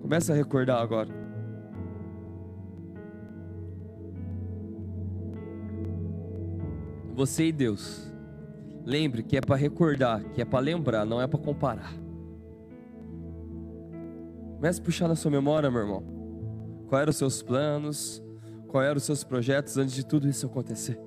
Começa 0.00 0.32
a 0.32 0.36
recordar 0.36 0.82
agora. 0.82 1.19
Você 7.20 7.48
e 7.48 7.52
Deus. 7.52 8.10
Lembre 8.82 9.22
que 9.22 9.36
é 9.36 9.42
para 9.42 9.54
recordar, 9.54 10.24
que 10.32 10.40
é 10.40 10.44
para 10.46 10.58
lembrar, 10.58 11.04
não 11.04 11.20
é 11.20 11.26
para 11.26 11.38
comparar. 11.38 11.92
Comece 14.54 14.80
a 14.80 14.82
puxar 14.82 15.06
na 15.06 15.14
sua 15.14 15.30
memória, 15.30 15.70
meu 15.70 15.82
irmão. 15.82 16.02
Quais 16.88 17.02
eram 17.02 17.10
os 17.10 17.16
seus 17.16 17.42
planos? 17.42 18.22
Quais 18.68 18.88
eram 18.88 18.96
os 18.96 19.02
seus 19.02 19.22
projetos 19.22 19.76
antes 19.76 19.94
de 19.94 20.06
tudo 20.06 20.30
isso 20.30 20.46
acontecer? 20.46 20.98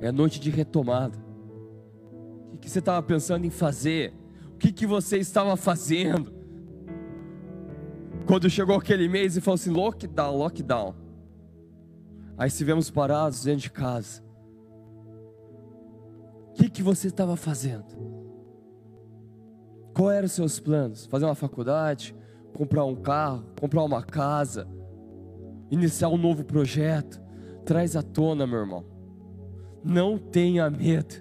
É 0.00 0.10
noite 0.10 0.40
de 0.40 0.48
retomada. 0.48 1.18
O 2.54 2.56
que, 2.56 2.70
você 2.70 2.78
estava 2.78 3.02
pensando 3.02 3.44
em 3.44 3.50
fazer? 3.50 4.14
O 4.54 4.56
que, 4.56 4.72
que 4.72 4.86
você 4.86 5.18
estava 5.18 5.58
fazendo? 5.58 6.32
Quando 8.24 8.48
chegou 8.48 8.76
aquele 8.76 9.10
mês 9.10 9.36
e 9.36 9.42
falou 9.42 9.56
assim: 9.56 9.70
lockdown, 9.70 10.38
lockdown. 10.38 10.94
Aí 12.38 12.48
estivemos 12.48 12.88
parados 12.88 13.44
dentro 13.44 13.60
de 13.60 13.70
casa 13.70 14.26
que, 16.58 16.68
que 16.68 16.82
você 16.82 17.06
estava 17.06 17.36
fazendo? 17.36 17.86
Qual 19.94 20.10
eram 20.10 20.26
os 20.26 20.32
seus 20.32 20.58
planos? 20.58 21.06
Fazer 21.06 21.24
uma 21.24 21.34
faculdade? 21.34 22.14
Comprar 22.52 22.84
um 22.84 22.96
carro? 22.96 23.44
Comprar 23.60 23.84
uma 23.84 24.02
casa? 24.02 24.68
Iniciar 25.70 26.08
um 26.08 26.16
novo 26.16 26.44
projeto? 26.44 27.22
Traz 27.64 27.94
à 27.94 28.02
tona, 28.02 28.46
meu 28.46 28.58
irmão. 28.58 28.84
Não 29.84 30.18
tenha 30.18 30.68
medo. 30.68 31.14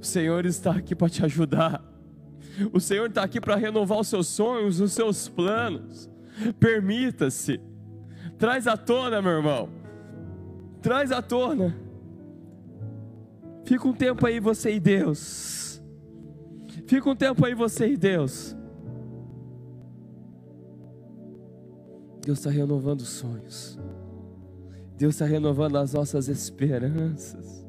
O 0.00 0.04
Senhor 0.04 0.44
está 0.44 0.72
aqui 0.72 0.94
para 0.94 1.08
te 1.08 1.24
ajudar. 1.24 1.84
O 2.72 2.80
Senhor 2.80 3.08
está 3.08 3.22
aqui 3.22 3.40
para 3.40 3.54
renovar 3.54 4.00
os 4.00 4.08
seus 4.08 4.26
sonhos, 4.26 4.80
os 4.80 4.92
seus 4.92 5.28
planos. 5.28 6.10
Permita-se. 6.58 7.60
Traz 8.38 8.66
à 8.66 8.76
tona, 8.76 9.22
meu 9.22 9.32
irmão. 9.32 9.68
Traz 10.82 11.12
à 11.12 11.22
tona. 11.22 11.85
Fica 13.66 13.88
um 13.88 13.92
tempo 13.92 14.24
aí 14.24 14.38
você 14.38 14.74
e 14.74 14.80
Deus. 14.80 15.82
Fica 16.86 17.10
um 17.10 17.16
tempo 17.16 17.44
aí 17.44 17.52
você 17.52 17.88
e 17.88 17.96
Deus. 17.96 18.56
Deus 22.24 22.38
está 22.38 22.48
renovando 22.48 23.02
sonhos. 23.02 23.76
Deus 24.96 25.16
está 25.16 25.26
renovando 25.26 25.76
as 25.76 25.92
nossas 25.92 26.28
esperanças. 26.28 27.66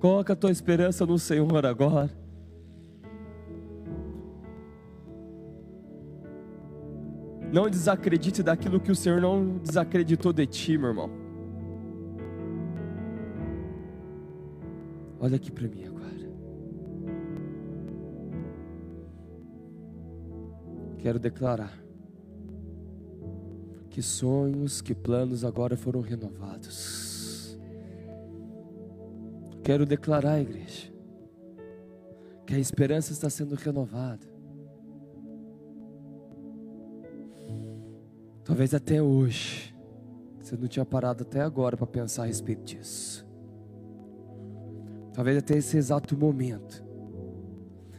Coloca 0.00 0.32
a 0.32 0.36
tua 0.36 0.50
esperança 0.50 1.04
no 1.04 1.18
Senhor 1.18 1.66
agora. 1.66 2.10
Não 7.52 7.68
desacredite 7.68 8.42
daquilo 8.42 8.80
que 8.80 8.90
o 8.90 8.96
Senhor 8.96 9.20
não 9.20 9.58
desacreditou 9.58 10.32
de 10.32 10.46
ti, 10.46 10.78
meu 10.78 10.88
irmão. 10.88 11.27
Olha 15.20 15.36
aqui 15.36 15.50
para 15.50 15.66
mim 15.68 15.84
agora. 15.84 15.98
Quero 20.98 21.18
declarar 21.18 21.78
que 23.90 24.02
sonhos, 24.02 24.80
que 24.80 24.94
planos 24.94 25.44
agora 25.44 25.76
foram 25.76 26.00
renovados. 26.00 27.58
Quero 29.62 29.84
declarar, 29.84 30.40
igreja, 30.40 30.92
que 32.46 32.54
a 32.54 32.58
esperança 32.58 33.12
está 33.12 33.28
sendo 33.28 33.54
renovada. 33.54 34.26
Talvez 38.44 38.72
até 38.72 39.02
hoje, 39.02 39.74
você 40.40 40.56
não 40.56 40.66
tinha 40.68 40.86
parado 40.86 41.22
até 41.22 41.42
agora 41.42 41.76
para 41.76 41.86
pensar 41.86 42.22
a 42.22 42.26
respeito 42.26 42.64
disso. 42.64 43.27
Talvez 45.18 45.36
até 45.36 45.56
esse 45.56 45.76
exato 45.76 46.16
momento. 46.16 46.80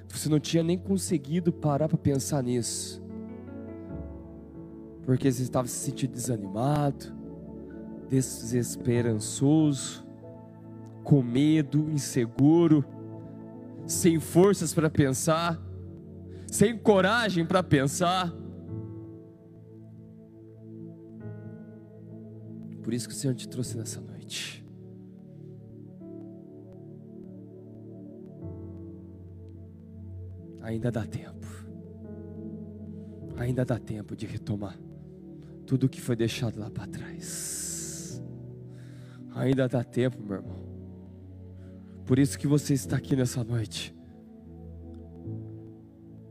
Você 0.07 0.29
não 0.29 0.39
tinha 0.39 0.63
nem 0.63 0.77
conseguido 0.77 1.51
parar 1.51 1.89
para 1.89 1.97
pensar 1.97 2.41
nisso. 2.41 3.03
porque 5.03 5.29
você 5.29 5.43
estava 5.43 5.67
se 5.67 5.73
sentindo 5.73 6.13
desanimado, 6.13 7.13
desesperançoso, 8.07 10.07
com 11.03 11.21
medo, 11.21 11.89
inseguro, 11.91 12.85
sem 13.85 14.17
forças 14.17 14.73
para 14.73 14.89
pensar, 14.89 15.61
sem 16.47 16.77
coragem 16.77 17.45
para 17.45 17.61
pensar. 17.61 18.33
Por 22.81 22.93
isso 22.93 23.09
que 23.09 23.13
o 23.13 23.17
Senhor 23.17 23.33
te 23.33 23.49
trouxe 23.49 23.75
nessa 23.75 23.99
noite. 23.99 24.68
Ainda 30.69 30.91
dá 30.91 31.03
tempo. 31.03 31.47
Ainda 33.38 33.65
dá 33.65 33.79
tempo 33.79 34.15
de 34.15 34.27
retomar 34.27 34.77
tudo 35.65 35.89
que 35.89 35.99
foi 35.99 36.15
deixado 36.15 36.59
lá 36.59 36.69
para 36.69 36.85
trás. 36.85 38.21
Ainda 39.33 39.67
dá 39.67 39.83
tempo, 39.83 40.21
meu 40.21 40.38
irmão. 40.38 40.59
Por 42.05 42.19
isso 42.19 42.38
que 42.38 42.45
você 42.45 42.75
está 42.75 42.97
aqui 42.97 43.15
nessa 43.15 43.43
noite 43.43 43.95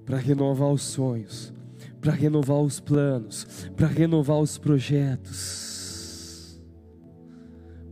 para 0.07 0.19
renovar 0.19 0.71
os 0.71 0.83
sonhos, 0.83 1.53
para 2.01 2.13
renovar 2.13 2.61
os 2.61 2.79
planos, 2.79 3.69
para 3.77 3.89
renovar 3.89 4.39
os 4.39 4.57
projetos, 4.57 6.63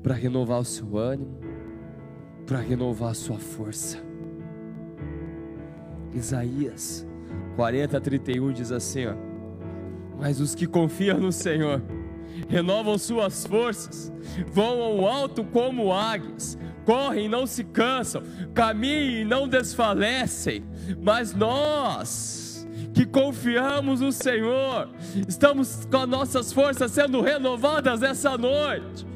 para 0.00 0.14
renovar 0.14 0.60
o 0.60 0.64
seu 0.64 0.96
ânimo, 0.96 1.40
para 2.46 2.60
renovar 2.60 3.10
a 3.10 3.14
sua 3.14 3.40
força. 3.40 4.05
Isaías 6.16 7.06
40, 7.56 8.00
31 8.00 8.52
diz 8.52 8.72
assim: 8.72 9.06
ó, 9.06 9.14
Mas 10.18 10.40
os 10.40 10.54
que 10.54 10.66
confiam 10.66 11.18
no 11.18 11.32
Senhor 11.32 11.82
renovam 12.48 12.98
suas 12.98 13.46
forças, 13.46 14.12
voam 14.52 15.06
alto 15.06 15.44
como 15.44 15.92
águias, 15.92 16.58
correm 16.84 17.26
e 17.26 17.28
não 17.28 17.46
se 17.46 17.64
cansam, 17.64 18.22
caminham 18.54 19.22
e 19.22 19.24
não 19.24 19.48
desfalecem. 19.48 20.64
Mas 21.02 21.34
nós, 21.34 22.66
que 22.92 23.06
confiamos 23.06 24.00
no 24.00 24.12
Senhor, 24.12 24.90
estamos 25.26 25.86
com 25.90 25.96
as 25.98 26.08
nossas 26.08 26.52
forças 26.52 26.92
sendo 26.92 27.20
renovadas 27.20 28.02
essa 28.02 28.36
noite. 28.36 29.06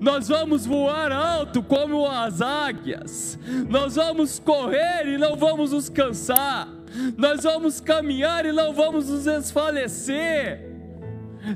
Nós 0.00 0.28
vamos 0.28 0.64
voar 0.64 1.12
alto 1.12 1.62
como 1.62 2.06
as 2.06 2.40
águias, 2.40 3.38
nós 3.68 3.96
vamos 3.96 4.38
correr 4.38 5.06
e 5.06 5.18
não 5.18 5.36
vamos 5.36 5.72
nos 5.72 5.88
cansar 5.88 6.68
nós 7.16 7.42
vamos 7.42 7.80
caminhar 7.80 8.46
e 8.46 8.52
não 8.52 8.72
vamos 8.72 9.08
nos 9.08 9.24
desfalecer. 9.24 10.72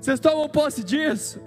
Vocês 0.00 0.20
tomam 0.20 0.48
posse 0.48 0.82
disso? 0.84 1.40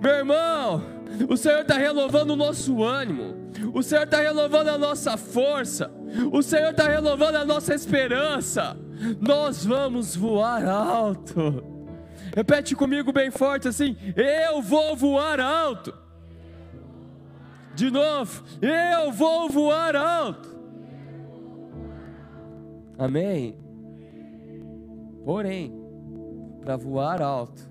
Meu 0.00 0.12
irmão, 0.12 0.82
o 1.28 1.36
Senhor 1.36 1.60
está 1.60 1.76
renovando 1.76 2.30
o 2.30 2.36
nosso 2.36 2.82
ânimo, 2.82 3.34
o 3.74 3.82
Senhor 3.82 4.04
está 4.04 4.18
renovando 4.18 4.68
a 4.68 4.78
nossa 4.78 5.16
força, 5.16 5.90
o 6.32 6.42
Senhor 6.42 6.70
está 6.70 6.88
renovando 6.88 7.36
a 7.36 7.44
nossa 7.44 7.74
esperança. 7.74 8.76
Nós 9.20 9.64
vamos 9.64 10.16
voar 10.16 10.66
alto. 10.66 11.73
Repete 12.34 12.74
comigo 12.74 13.12
bem 13.12 13.30
forte 13.30 13.68
assim: 13.68 13.96
Eu 14.16 14.60
vou 14.60 14.96
voar 14.96 15.38
alto. 15.38 15.94
De 17.74 17.90
novo, 17.90 18.44
eu 18.60 19.12
vou 19.12 19.48
voar 19.48 19.94
alto. 19.94 20.54
Amém? 22.98 23.56
Porém, 25.24 25.72
para 26.60 26.76
voar 26.76 27.22
alto, 27.22 27.68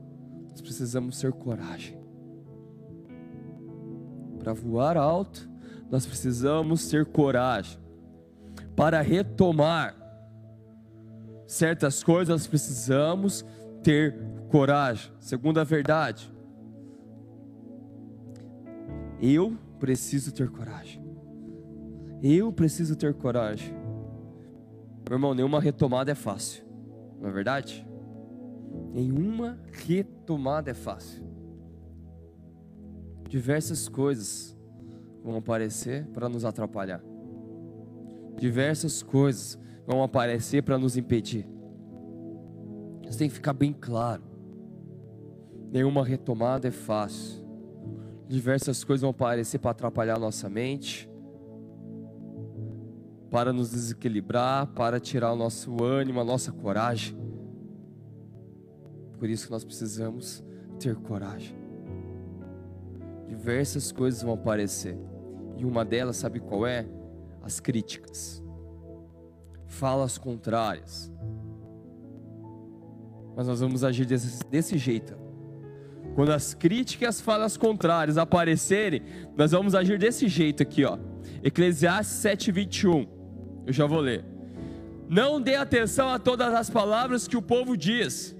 nós 0.50 0.62
precisamos 0.62 1.20
ter 1.20 1.32
coragem. 1.32 1.98
Para 4.40 4.54
voar 4.54 4.98
alto, 4.98 5.50
nós 5.90 6.06
precisamos 6.06 6.88
ter 6.90 7.06
coragem. 7.06 7.80
Para 8.76 9.02
retomar 9.02 9.96
certas 11.48 12.04
coisas, 12.04 12.30
nós 12.30 12.48
precisamos 12.48 13.46
ter 13.84 14.33
coragem. 14.54 15.12
Segunda 15.20 15.66
verdade, 15.66 16.32
eu 19.20 19.58
preciso 19.80 20.32
ter 20.32 20.48
coragem. 20.48 21.04
Eu 22.22 22.54
preciso 22.54 22.96
ter 22.96 23.16
coragem. 23.16 23.74
Meu 25.10 25.16
irmão, 25.18 25.34
nenhuma 25.34 25.60
retomada 25.60 26.12
é 26.12 26.16
fácil, 26.16 26.64
não 27.20 27.30
é 27.30 27.32
verdade? 27.32 27.84
Nenhuma 28.92 29.58
retomada 29.72 30.70
é 30.70 30.76
fácil. 30.76 31.24
Diversas 33.28 33.90
coisas 33.90 34.56
vão 35.24 35.36
aparecer 35.36 36.06
para 36.10 36.30
nos 36.30 36.46
atrapalhar. 36.46 37.04
Diversas 38.38 39.02
coisas 39.02 39.58
vão 39.88 40.04
aparecer 40.04 40.62
para 40.62 40.78
nos 40.78 40.96
impedir. 40.96 41.50
Isso 43.10 43.18
tem 43.18 43.28
que 43.28 43.34
ficar 43.34 43.54
bem 43.54 43.74
claro. 43.74 44.33
Nenhuma 45.74 46.06
retomada 46.06 46.68
é 46.68 46.72
fácil. 46.72 47.44
Diversas 48.28 48.84
coisas 48.84 49.02
vão 49.02 49.10
aparecer 49.10 49.58
para 49.58 49.72
atrapalhar 49.72 50.20
nossa 50.20 50.48
mente, 50.48 51.10
para 53.32 53.52
nos 53.52 53.72
desequilibrar, 53.72 54.68
para 54.68 55.00
tirar 55.00 55.34
o 55.34 55.36
nosso 55.36 55.84
ânimo, 55.84 56.20
a 56.20 56.24
nossa 56.24 56.52
coragem. 56.52 57.18
Por 59.18 59.28
isso 59.28 59.48
que 59.48 59.52
nós 59.52 59.64
precisamos 59.64 60.44
ter 60.80 60.96
coragem. 60.96 61.58
Diversas 63.28 63.92
coisas 63.92 64.22
vão 64.22 64.36
aparecer, 64.36 64.96
e 65.58 65.66
uma 65.66 65.84
delas, 65.84 66.18
sabe 66.18 66.40
qual 66.40 66.68
é? 66.68 66.88
As 67.42 67.60
críticas, 67.60 68.44
falas 69.66 70.20
contrárias. 70.20 71.12
Mas 73.36 73.48
nós 73.48 73.60
vamos 73.60 73.84
agir 73.84 74.06
desse, 74.06 74.46
desse 74.46 74.78
jeito. 74.78 75.23
Quando 76.16 76.32
as 76.32 76.54
críticas, 76.54 77.20
falas 77.20 77.58
contrárias 77.58 78.18
aparecerem, 78.18 79.02
nós 79.36 79.52
vamos 79.52 79.74
agir 79.74 79.98
desse 79.98 80.28
jeito 80.28 80.62
aqui, 80.62 80.86
ó. 80.86 80.98
Eclesiastes 81.44 82.16
7:21. 82.18 83.08
Eu 83.66 83.74
já 83.74 83.86
vou 83.86 84.00
ler. 84.00 84.24
Não 85.10 85.42
dê 85.42 85.56
atenção 85.56 86.10
a 86.10 86.20
todas 86.20 86.54
as 86.54 86.70
palavras 86.70 87.28
que 87.28 87.38
o 87.38 87.42
povo 87.42 87.76
diz. 87.76 88.36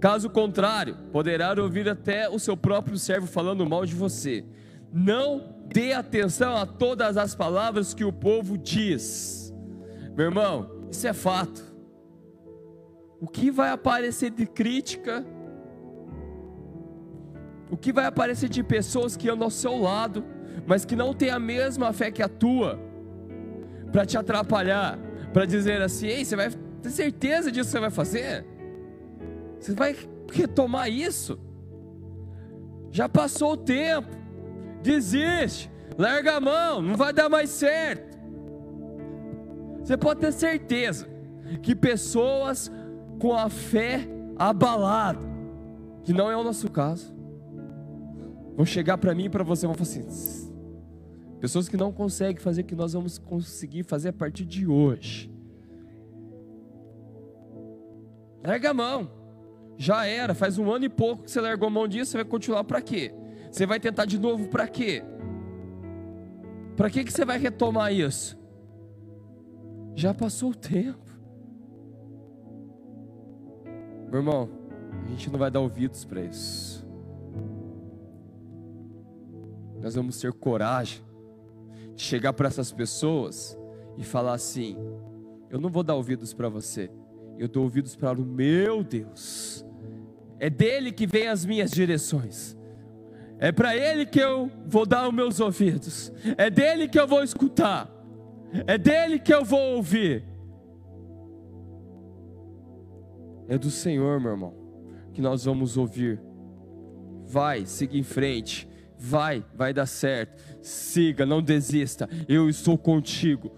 Caso 0.00 0.28
contrário, 0.28 0.96
poderá 1.12 1.54
ouvir 1.60 1.88
até 1.88 2.28
o 2.28 2.38
seu 2.38 2.56
próprio 2.56 2.98
servo 2.98 3.26
falando 3.26 3.68
mal 3.68 3.86
de 3.86 3.94
você. 3.94 4.44
Não 4.92 5.54
dê 5.66 5.92
atenção 5.92 6.56
a 6.56 6.66
todas 6.66 7.16
as 7.16 7.34
palavras 7.34 7.94
que 7.94 8.04
o 8.04 8.12
povo 8.12 8.58
diz. 8.58 9.52
Meu 10.16 10.26
irmão, 10.26 10.86
isso 10.90 11.06
é 11.06 11.12
fato. 11.12 11.64
O 13.20 13.26
que 13.26 13.50
vai 13.50 13.70
aparecer 13.70 14.30
de 14.30 14.46
crítica? 14.46 15.24
O 17.70 17.76
que 17.76 17.92
vai 17.92 18.06
aparecer 18.06 18.48
de 18.48 18.62
pessoas 18.62 19.16
que 19.16 19.28
andam 19.28 19.44
ao 19.44 19.50
seu 19.50 19.76
lado, 19.76 20.24
mas 20.66 20.84
que 20.84 20.94
não 20.94 21.12
têm 21.12 21.30
a 21.30 21.38
mesma 21.38 21.92
fé 21.92 22.10
que 22.10 22.22
a 22.22 22.28
tua? 22.28 22.94
para 23.94 24.04
te 24.04 24.18
atrapalhar, 24.18 24.98
para 25.32 25.46
dizer 25.46 25.80
assim: 25.80 26.08
ei, 26.08 26.24
você 26.24 26.34
vai 26.34 26.50
ter 26.82 26.90
certeza 26.90 27.52
disso 27.52 27.68
que 27.68 27.70
você 27.70 27.80
vai 27.80 27.90
fazer? 27.90 28.44
Você 29.60 29.72
vai 29.72 29.96
retomar 30.32 30.90
isso? 30.90 31.38
Já 32.90 33.08
passou 33.08 33.52
o 33.52 33.56
tempo, 33.56 34.08
desiste, 34.82 35.70
larga 35.96 36.38
a 36.38 36.40
mão, 36.40 36.82
não 36.82 36.96
vai 36.96 37.12
dar 37.12 37.28
mais 37.28 37.50
certo. 37.50 38.18
Você 39.78 39.96
pode 39.96 40.18
ter 40.18 40.32
certeza 40.32 41.06
que 41.62 41.72
pessoas 41.72 42.72
com 43.20 43.32
a 43.32 43.48
fé 43.48 44.08
abalada, 44.36 45.24
que 46.02 46.12
não 46.12 46.28
é 46.28 46.36
o 46.36 46.42
nosso 46.42 46.68
caso, 46.68 47.13
vão 48.56 48.64
chegar 48.64 48.98
para 48.98 49.14
mim 49.14 49.24
e 49.24 49.28
para 49.28 49.44
você 49.44 49.66
vão 49.66 49.74
falar 49.74 49.88
assim: 49.88 50.50
Pessoas 51.40 51.68
que 51.68 51.76
não 51.76 51.92
conseguem 51.92 52.40
fazer 52.40 52.62
o 52.62 52.64
que 52.64 52.74
nós 52.74 52.92
vamos 52.92 53.18
conseguir 53.18 53.82
fazer 53.82 54.08
a 54.08 54.12
partir 54.12 54.44
de 54.44 54.66
hoje. 54.66 55.30
Larga 58.44 58.70
a 58.70 58.74
mão. 58.74 59.10
Já 59.76 60.06
era, 60.06 60.34
faz 60.34 60.58
um 60.58 60.70
ano 60.70 60.84
e 60.84 60.88
pouco 60.88 61.24
que 61.24 61.30
você 61.30 61.40
largou 61.40 61.66
a 61.66 61.70
mão 61.70 61.88
disso, 61.88 62.12
você 62.12 62.18
vai 62.18 62.24
continuar 62.24 62.64
para 62.64 62.80
quê? 62.80 63.12
Você 63.50 63.66
vai 63.66 63.80
tentar 63.80 64.04
de 64.04 64.18
novo 64.18 64.48
para 64.48 64.68
quê? 64.68 65.02
Para 66.76 66.90
que 66.90 67.04
que 67.04 67.12
você 67.12 67.24
vai 67.24 67.38
retomar 67.38 67.92
isso? 67.92 68.38
Já 69.94 70.12
passou 70.12 70.50
o 70.50 70.54
tempo. 70.54 70.98
Meu 74.10 74.20
irmão, 74.20 74.48
a 75.04 75.08
gente 75.08 75.30
não 75.30 75.38
vai 75.38 75.50
dar 75.50 75.60
ouvidos 75.60 76.04
para 76.04 76.20
isso. 76.20 76.83
Nós 79.84 79.94
vamos 79.94 80.18
ter 80.18 80.32
coragem 80.32 81.02
chegar 81.94 82.32
para 82.32 82.48
essas 82.48 82.72
pessoas 82.72 83.54
e 83.98 84.02
falar 84.02 84.32
assim: 84.32 84.78
eu 85.50 85.60
não 85.60 85.68
vou 85.68 85.82
dar 85.82 85.94
ouvidos 85.94 86.32
para 86.32 86.48
você, 86.48 86.90
eu 87.38 87.46
dou 87.46 87.64
ouvidos 87.64 87.94
para 87.94 88.18
o 88.18 88.24
meu 88.24 88.82
Deus. 88.82 89.62
É 90.40 90.48
dele 90.48 90.90
que 90.90 91.06
vem 91.06 91.28
as 91.28 91.44
minhas 91.44 91.70
direções. 91.70 92.56
É 93.38 93.52
para 93.52 93.76
ele 93.76 94.06
que 94.06 94.18
eu 94.18 94.50
vou 94.66 94.86
dar 94.86 95.06
os 95.06 95.12
meus 95.12 95.38
ouvidos. 95.38 96.10
É 96.38 96.48
dele 96.48 96.88
que 96.88 96.98
eu 96.98 97.06
vou 97.06 97.22
escutar. 97.22 97.90
É 98.66 98.78
dele 98.78 99.18
que 99.18 99.34
eu 99.34 99.44
vou 99.44 99.76
ouvir. 99.76 100.24
É 103.48 103.58
do 103.58 103.70
Senhor, 103.70 104.18
meu 104.18 104.30
irmão, 104.30 104.54
que 105.12 105.20
nós 105.20 105.44
vamos 105.44 105.76
ouvir. 105.76 106.18
Vai, 107.26 107.66
siga 107.66 107.98
em 107.98 108.02
frente. 108.02 108.66
Vai, 108.98 109.44
vai 109.54 109.72
dar 109.72 109.86
certo. 109.86 110.42
Siga, 110.62 111.26
não 111.26 111.42
desista. 111.42 112.08
Eu 112.28 112.48
estou 112.48 112.78
contigo. 112.78 113.52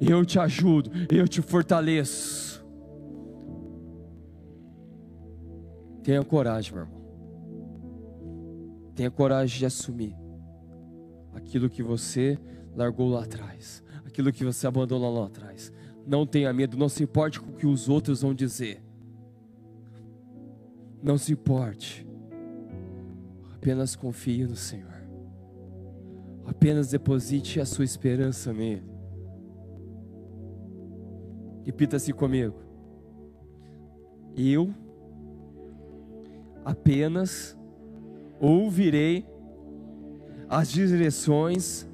Eu 0.00 0.24
te 0.24 0.38
ajudo, 0.38 0.90
eu 1.10 1.26
te 1.26 1.40
fortaleço. 1.40 2.64
Tenha 6.02 6.22
coragem, 6.22 6.72
meu 6.72 6.82
irmão. 6.84 6.96
Tenha 8.94 9.10
coragem 9.10 9.58
de 9.58 9.66
assumir 9.66 10.14
aquilo 11.34 11.68
que 11.68 11.82
você 11.82 12.38
largou 12.74 13.08
lá 13.10 13.24
atrás, 13.24 13.82
aquilo 14.06 14.32
que 14.32 14.44
você 14.44 14.66
abandonou 14.66 15.12
lá 15.18 15.26
atrás. 15.26 15.72
Não 16.06 16.26
tenha 16.26 16.52
medo, 16.52 16.76
não 16.76 16.88
se 16.88 17.02
importe 17.02 17.40
com 17.40 17.50
o 17.50 17.54
que 17.54 17.66
os 17.66 17.88
outros 17.88 18.22
vão 18.22 18.32
dizer. 18.32 18.82
Não 21.02 21.18
se 21.18 21.32
importe. 21.32 22.05
Apenas 23.66 23.96
confie 23.96 24.46
no 24.46 24.54
Senhor. 24.54 24.94
Apenas 26.46 26.88
deposite 26.88 27.58
a 27.58 27.66
sua 27.66 27.84
esperança 27.84 28.52
nele. 28.52 28.88
Repita-se 31.64 32.12
comigo. 32.12 32.54
Eu 34.36 34.72
apenas 36.64 37.58
ouvirei 38.40 39.26
as 40.48 40.70
direções 40.70 41.88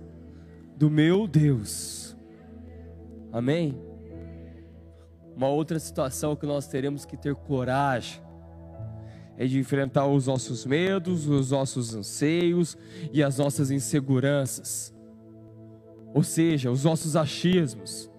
do 0.76 0.90
meu 0.90 1.26
Deus. 1.26 2.14
Amém? 3.32 3.80
Uma 5.34 5.48
outra 5.48 5.78
situação 5.78 6.36
que 6.36 6.44
nós 6.44 6.66
teremos 6.66 7.06
que 7.06 7.16
ter 7.16 7.34
coragem 7.34 8.22
é 9.36 9.46
de 9.46 9.58
enfrentar 9.58 10.06
os 10.06 10.26
nossos 10.26 10.64
medos, 10.66 11.26
os 11.26 11.50
nossos 11.50 11.94
anseios 11.94 12.76
e 13.12 13.22
as 13.22 13.38
nossas 13.38 13.70
inseguranças, 13.70 14.94
ou 16.14 16.22
seja, 16.22 16.70
os 16.70 16.84
nossos 16.84 17.16
achismos. 17.16 18.10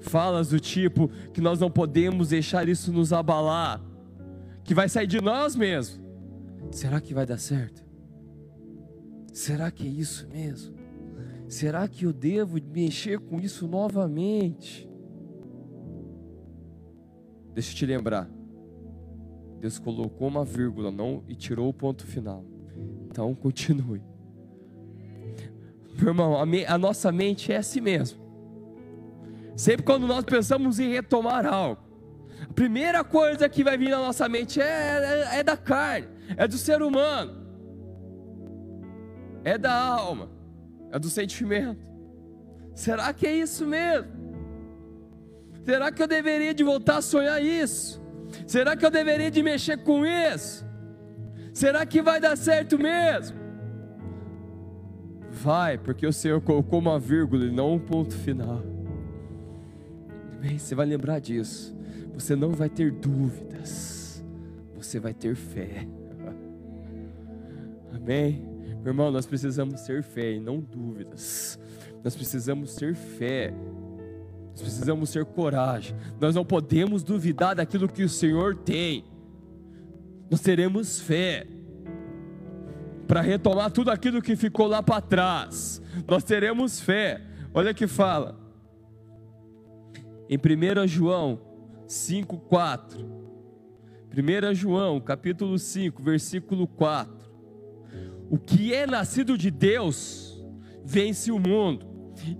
Falas 0.00 0.48
do 0.48 0.60
tipo 0.60 1.08
que 1.32 1.40
nós 1.40 1.60
não 1.60 1.70
podemos 1.70 2.28
deixar 2.28 2.68
isso 2.68 2.92
nos 2.92 3.12
abalar, 3.12 3.82
que 4.64 4.74
vai 4.74 4.88
sair 4.88 5.06
de 5.06 5.20
nós 5.20 5.56
mesmos. 5.56 6.00
Será 6.70 7.00
que 7.00 7.14
vai 7.14 7.26
dar 7.26 7.38
certo? 7.38 7.84
Será 9.32 9.70
que 9.70 9.86
é 9.86 9.90
isso 9.90 10.26
mesmo? 10.28 10.76
Será 11.48 11.88
que 11.88 12.04
eu 12.04 12.12
devo 12.12 12.58
mexer 12.72 13.18
com 13.18 13.40
isso 13.40 13.66
novamente? 13.66 14.87
Deixa 17.58 17.72
eu 17.72 17.76
te 17.76 17.86
lembrar. 17.86 18.30
Deus 19.58 19.80
colocou 19.80 20.28
uma 20.28 20.44
vírgula 20.44 20.92
não 20.92 21.24
e 21.26 21.34
tirou 21.34 21.68
o 21.68 21.74
ponto 21.74 22.06
final. 22.06 22.44
Então 23.10 23.34
continue. 23.42 24.00
Meu 25.98 26.10
irmão, 26.10 26.38
a, 26.38 26.46
me, 26.46 26.64
a 26.64 26.78
nossa 26.78 27.10
mente 27.10 27.52
é 27.52 27.56
assim 27.56 27.80
mesmo. 27.80 28.20
Sempre 29.56 29.84
quando 29.84 30.06
nós 30.06 30.22
pensamos 30.22 30.78
em 30.78 30.92
retomar 30.92 31.44
algo, 31.44 31.82
a 32.48 32.52
primeira 32.52 33.02
coisa 33.02 33.48
que 33.48 33.64
vai 33.64 33.76
vir 33.76 33.90
na 33.90 33.98
nossa 33.98 34.28
mente 34.28 34.60
é, 34.60 35.26
é, 35.32 35.38
é 35.40 35.42
da 35.42 35.56
carne, 35.56 36.06
é 36.36 36.46
do 36.46 36.56
ser 36.56 36.80
humano, 36.80 37.44
é 39.42 39.58
da 39.58 39.74
alma, 39.74 40.30
é 40.92 40.98
do 41.00 41.10
sentimento. 41.10 41.84
Será 42.72 43.12
que 43.12 43.26
é 43.26 43.34
isso 43.34 43.66
mesmo? 43.66 44.17
Será 45.68 45.92
que 45.92 46.02
eu 46.02 46.08
deveria 46.08 46.54
de 46.54 46.64
voltar 46.64 46.96
a 46.96 47.02
sonhar 47.02 47.44
isso? 47.44 48.00
Será 48.46 48.74
que 48.74 48.86
eu 48.86 48.90
deveria 48.90 49.30
de 49.30 49.42
mexer 49.42 49.76
com 49.76 50.06
isso? 50.06 50.64
Será 51.52 51.84
que 51.84 52.00
vai 52.00 52.18
dar 52.18 52.38
certo 52.38 52.78
mesmo? 52.78 53.36
Vai, 55.30 55.76
porque 55.76 56.06
o 56.06 56.12
Senhor 56.12 56.40
colocou 56.40 56.78
uma 56.78 56.98
vírgula 56.98 57.44
e 57.44 57.50
não 57.50 57.74
um 57.74 57.78
ponto 57.78 58.14
final. 58.14 58.62
Bem, 60.40 60.58
você 60.58 60.74
vai 60.74 60.86
lembrar 60.86 61.18
disso. 61.18 61.76
Você 62.14 62.34
não 62.34 62.52
vai 62.52 62.70
ter 62.70 62.90
dúvidas. 62.90 64.24
Você 64.74 64.98
vai 64.98 65.12
ter 65.12 65.36
fé. 65.36 65.86
Amém? 67.94 68.42
Meu 68.82 68.92
irmão, 68.92 69.10
nós 69.10 69.26
precisamos 69.26 69.82
ter 69.82 70.02
fé 70.02 70.32
e 70.32 70.40
não 70.40 70.60
dúvidas. 70.60 71.58
Nós 72.02 72.16
precisamos 72.16 72.74
ter 72.74 72.94
fé 72.94 73.52
nós 74.58 74.62
precisamos 74.62 75.12
ter 75.12 75.24
coragem. 75.24 75.94
Nós 76.20 76.34
não 76.34 76.44
podemos 76.44 77.04
duvidar 77.04 77.54
daquilo 77.54 77.88
que 77.88 78.02
o 78.02 78.08
Senhor 78.08 78.56
tem. 78.56 79.04
Nós 80.28 80.40
teremos 80.40 81.00
fé 81.00 81.46
para 83.06 83.20
retomar 83.20 83.70
tudo 83.70 83.90
aquilo 83.92 84.20
que 84.20 84.34
ficou 84.34 84.66
lá 84.66 84.82
para 84.82 85.00
trás. 85.00 85.80
Nós 86.08 86.24
teremos 86.24 86.80
fé. 86.80 87.22
Olha 87.54 87.72
que 87.72 87.86
fala. 87.86 88.36
Em 90.28 90.36
1 90.36 90.88
João 90.88 91.40
5:4. 91.86 93.06
1 94.12 94.54
João, 94.54 95.00
capítulo 95.00 95.56
5, 95.56 96.02
versículo 96.02 96.66
4. 96.66 97.16
O 98.28 98.36
que 98.36 98.74
é 98.74 98.88
nascido 98.88 99.38
de 99.38 99.52
Deus 99.52 100.44
vence 100.84 101.30
o 101.30 101.38
mundo. 101.38 101.87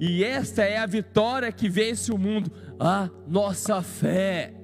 E 0.01 0.25
esta 0.25 0.63
é 0.63 0.79
a 0.79 0.87
vitória 0.87 1.51
que 1.53 1.69
vence 1.69 2.13
o 2.13 2.19
mundo, 2.19 2.51
a 2.79 3.09
nossa 3.27 3.83
fé. 3.83 4.55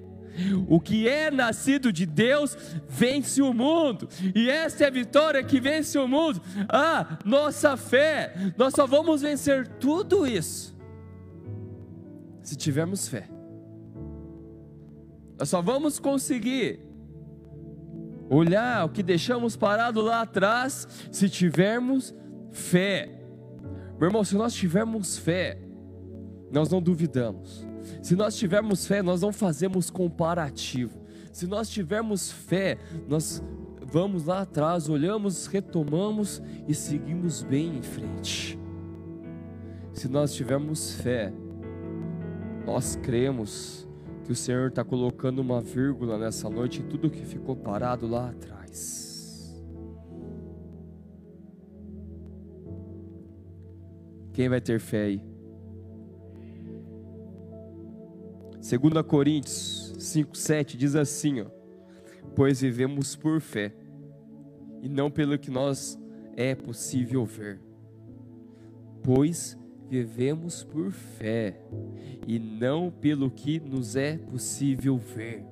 O 0.66 0.80
que 0.80 1.08
é 1.08 1.30
nascido 1.30 1.92
de 1.92 2.04
Deus 2.04 2.56
vence 2.88 3.40
o 3.40 3.54
mundo, 3.54 4.08
e 4.34 4.50
esta 4.50 4.82
é 4.82 4.88
a 4.88 4.90
vitória 4.90 5.44
que 5.44 5.60
vence 5.60 5.96
o 5.96 6.08
mundo, 6.08 6.42
a 6.68 7.18
nossa 7.24 7.76
fé. 7.76 8.34
Nós 8.56 8.74
só 8.74 8.86
vamos 8.86 9.22
vencer 9.22 9.68
tudo 9.78 10.26
isso 10.26 10.74
se 12.42 12.56
tivermos 12.56 13.08
fé. 13.08 13.28
Nós 15.38 15.48
só 15.48 15.62
vamos 15.62 15.98
conseguir 15.98 16.80
olhar 18.28 18.84
o 18.84 18.88
que 18.88 19.02
deixamos 19.02 19.56
parado 19.56 20.00
lá 20.00 20.20
atrás 20.22 20.86
se 21.10 21.28
tivermos 21.28 22.14
fé. 22.52 23.23
Meu 23.98 24.08
irmão, 24.08 24.24
se 24.24 24.34
nós 24.34 24.52
tivermos 24.54 25.16
fé, 25.18 25.58
nós 26.50 26.70
não 26.70 26.80
duvidamos. 26.80 27.66
Se 28.02 28.16
nós 28.16 28.36
tivermos 28.36 28.86
fé, 28.86 29.02
nós 29.02 29.22
não 29.22 29.32
fazemos 29.32 29.90
comparativo. 29.90 31.04
Se 31.32 31.46
nós 31.46 31.68
tivermos 31.68 32.30
fé, 32.30 32.78
nós 33.08 33.42
vamos 33.84 34.24
lá 34.24 34.42
atrás, 34.42 34.88
olhamos, 34.88 35.46
retomamos 35.46 36.42
e 36.66 36.74
seguimos 36.74 37.42
bem 37.42 37.78
em 37.78 37.82
frente. 37.82 38.58
Se 39.92 40.08
nós 40.08 40.34
tivermos 40.34 40.94
fé, 40.94 41.32
nós 42.66 42.96
cremos 42.96 43.88
que 44.24 44.32
o 44.32 44.34
Senhor 44.34 44.68
está 44.68 44.82
colocando 44.82 45.38
uma 45.40 45.60
vírgula 45.60 46.18
nessa 46.18 46.48
noite 46.48 46.80
em 46.80 46.86
tudo 46.86 47.10
que 47.10 47.24
ficou 47.24 47.54
parado 47.54 48.06
lá 48.06 48.30
atrás. 48.30 49.13
Quem 54.34 54.48
vai 54.48 54.60
ter 54.60 54.80
fé 54.80 55.04
aí? 55.04 55.22
2 58.56 59.06
Coríntios 59.06 59.94
5,7 59.96 60.76
diz 60.76 60.96
assim: 60.96 61.40
ó, 61.40 61.46
Pois 62.34 62.60
vivemos 62.60 63.14
por 63.14 63.40
fé, 63.40 63.72
e 64.82 64.88
não 64.88 65.08
pelo 65.08 65.38
que 65.38 65.52
nós 65.52 65.96
é 66.36 66.52
possível 66.52 67.24
ver. 67.24 67.60
Pois 69.04 69.56
vivemos 69.88 70.64
por 70.64 70.90
fé, 70.90 71.60
e 72.26 72.36
não 72.36 72.90
pelo 72.90 73.30
que 73.30 73.60
nos 73.60 73.94
é 73.94 74.18
possível 74.18 74.98
ver. 74.98 75.44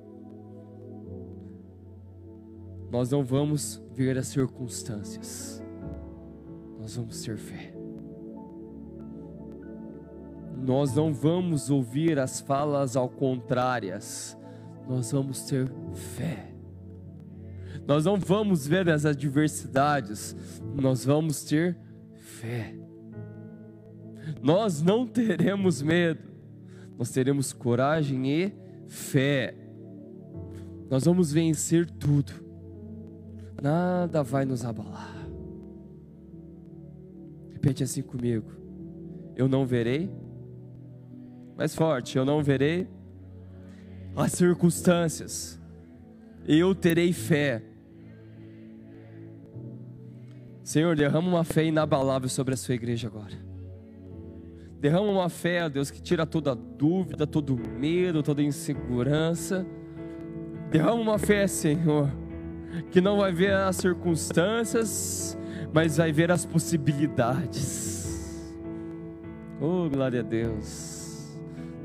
Nós 2.91 3.09
não 3.09 3.23
vamos 3.23 3.81
ver 3.93 4.17
as 4.17 4.27
circunstâncias, 4.27 5.63
nós 6.77 6.97
vamos 6.97 7.21
ter 7.23 7.37
fé 7.37 7.72
nós 10.63 10.95
não 10.95 11.13
vamos 11.13 11.69
ouvir 11.69 12.17
as 12.17 12.39
falas 12.39 12.95
ao 12.95 13.09
contrárias, 13.09 14.37
nós 14.87 15.11
vamos 15.11 15.43
ter 15.43 15.69
fé. 15.93 16.53
Nós 17.85 18.05
não 18.05 18.17
vamos 18.17 18.65
ver 18.65 18.89
as 18.89 19.05
adversidades, 19.05 20.35
nós 20.73 21.03
vamos 21.03 21.43
ter 21.43 21.77
fé. 22.15 22.73
Nós 24.41 24.81
não 24.81 25.05
teremos 25.05 25.81
medo, 25.81 26.23
nós 26.97 27.11
teremos 27.11 27.51
coragem 27.51 28.31
e 28.31 28.53
fé. 28.87 29.55
Nós 30.89 31.03
vamos 31.03 31.33
vencer 31.33 31.89
tudo. 31.89 32.31
Nada 33.61 34.23
vai 34.23 34.45
nos 34.45 34.63
abalar. 34.63 35.27
Repete 37.51 37.83
assim 37.83 38.01
comigo. 38.01 38.51
Eu 39.35 39.47
não 39.47 39.65
verei. 39.65 40.22
Mais 41.57 41.75
forte, 41.75 42.17
eu 42.17 42.25
não 42.25 42.41
verei 42.41 42.87
as 44.15 44.31
circunstâncias. 44.33 45.59
Eu 46.47 46.75
terei 46.75 47.13
fé. 47.13 47.63
Senhor, 50.63 50.95
derrama 50.95 51.27
uma 51.27 51.43
fé 51.43 51.65
inabalável 51.65 52.29
sobre 52.29 52.53
a 52.53 52.57
sua 52.57 52.75
igreja 52.75 53.07
agora. 53.07 53.33
Derrama 54.79 55.07
uma 55.07 55.29
fé, 55.29 55.69
Deus, 55.69 55.91
que 55.91 56.01
tira 56.01 56.25
toda 56.25 56.55
dúvida, 56.55 57.25
todo 57.25 57.57
medo, 57.57 58.21
toda 58.21 58.41
insegurança. 58.41 59.65
Derrama 60.69 61.01
uma 61.01 61.19
fé, 61.19 61.47
Senhor, 61.47 62.09
que 62.91 62.99
não 62.99 63.17
vai 63.17 63.31
ver 63.31 63.53
as 63.53 63.77
circunstâncias, 63.77 65.37
mas 65.73 65.97
vai 65.97 66.11
ver 66.11 66.31
as 66.31 66.45
possibilidades. 66.45 68.53
Oh, 69.61 69.89
glória 69.89 70.19
a 70.19 70.23
Deus. 70.23 71.02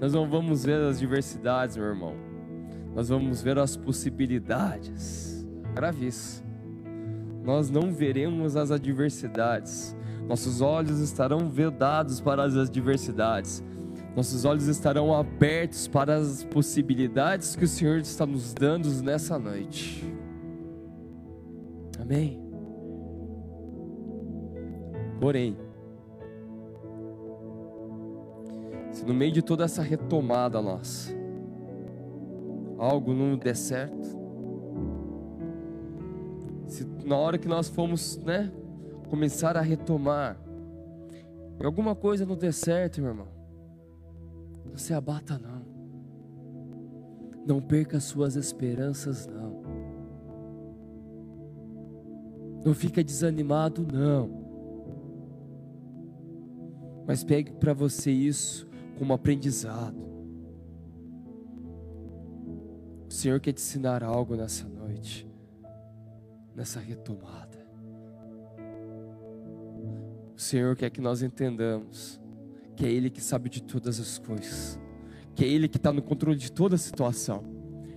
Nós 0.01 0.13
não 0.13 0.29
vamos 0.29 0.65
ver 0.65 0.81
as 0.81 0.99
diversidades, 0.99 1.77
meu 1.77 1.87
irmão. 1.87 2.15
Nós 2.95 3.09
vamos 3.09 3.43
ver 3.43 3.59
as 3.59 3.77
possibilidades. 3.77 5.47
Grave 5.75 6.07
isso. 6.07 6.45
Nós 7.45 7.71
não 7.71 7.93
veremos 7.93 8.57
as 8.57 8.71
adversidades 8.71 9.97
nossos 10.29 10.61
olhos 10.61 11.01
estarão 11.01 11.49
vedados 11.49 12.21
para 12.21 12.45
as 12.45 12.55
adversidades. 12.55 13.65
Nossos 14.15 14.45
olhos 14.45 14.67
estarão 14.67 15.15
abertos 15.15 15.89
para 15.89 16.17
as 16.17 16.45
possibilidades 16.45 17.57
que 17.57 17.65
o 17.65 17.69
Senhor 17.69 17.99
está 17.99 18.27
nos 18.27 18.53
dando 18.53 18.91
nessa 19.03 19.39
noite. 19.39 20.05
Amém. 21.99 22.43
Porém, 25.19 25.57
se 28.99 29.05
no 29.05 29.15
meio 29.15 29.31
de 29.31 29.43
toda 29.43 29.65
essa 29.65 29.81
retomada 29.81 30.61
nossa, 30.61 31.13
algo 32.77 33.15
não 33.15 33.39
der 33.39 33.55
certo, 33.55 34.09
se 36.67 36.85
na 37.05 37.17
hora 37.17 37.39
que 37.39 37.47
nós 37.47 37.69
fomos, 37.69 38.19
né, 38.19 38.53
começar 39.09 39.57
a 39.57 39.61
retomar, 39.61 40.37
e 41.61 41.65
alguma 41.65 41.95
coisa 41.95 42.27
não 42.27 42.37
der 42.37 42.53
certo, 42.53 43.01
meu 43.01 43.11
irmão, 43.11 43.29
não 44.69 44.77
se 44.77 44.93
abata 44.93 45.39
não. 45.39 45.69
Não 47.47 47.61
perca 47.61 48.01
suas 48.01 48.35
esperanças 48.35 49.29
não. 49.29 49.63
Não 52.65 52.75
fica 52.75 53.03
desanimado 53.03 53.87
não. 53.91 54.29
Mas 57.07 57.25
pegue 57.25 57.53
para 57.53 57.73
você 57.73 58.11
isso 58.11 58.68
como 58.99 59.13
aprendizado. 59.13 59.97
O 63.09 63.13
Senhor 63.13 63.41
quer 63.41 63.53
te 63.53 63.63
ensinar 63.63 64.03
algo 64.03 64.35
nessa 64.37 64.69
noite, 64.69 65.27
nessa 66.55 66.81
retomada. 66.81 67.59
O 70.37 70.41
Senhor 70.41 70.77
quer 70.77 70.91
que 70.91 71.01
nós 71.01 71.23
entendamos 71.23 72.21
que 72.77 72.85
é 72.85 72.91
Ele 72.91 73.11
que 73.11 73.21
sabe 73.21 73.49
de 73.49 73.63
todas 73.63 73.99
as 73.99 74.19
coisas, 74.19 74.79
que 75.35 75.45
é 75.45 75.49
Ele 75.49 75.69
que 75.69 75.79
está 75.79 75.93
no 75.93 76.03
controle 76.03 76.37
de 76.37 76.53
toda 76.53 76.75
a 76.75 76.79
situação. 76.79 77.43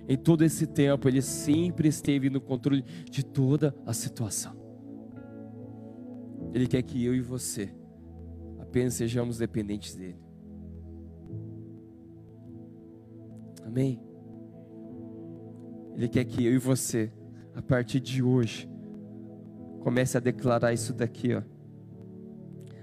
Em 0.08 0.16
todo 0.16 0.42
esse 0.42 0.66
tempo, 0.66 1.08
Ele 1.08 1.22
sempre 1.22 1.88
esteve 1.88 2.28
no 2.30 2.40
controle 2.40 2.82
de 3.08 3.24
toda 3.24 3.74
a 3.86 3.92
situação. 3.92 4.56
Ele 6.52 6.66
quer 6.66 6.82
que 6.82 7.04
eu 7.04 7.14
e 7.14 7.20
você 7.20 7.72
apenas 8.58 8.94
sejamos 8.94 9.38
dependentes 9.38 9.94
dEle. 9.94 10.31
Amém? 13.72 13.98
Ele 15.94 16.06
quer 16.06 16.26
que 16.26 16.44
eu 16.44 16.52
e 16.52 16.58
você, 16.58 17.10
a 17.54 17.62
partir 17.62 18.00
de 18.00 18.22
hoje, 18.22 18.68
comece 19.80 20.14
a 20.14 20.20
declarar 20.20 20.74
isso 20.74 20.92
daqui, 20.92 21.34
ó. 21.34 21.42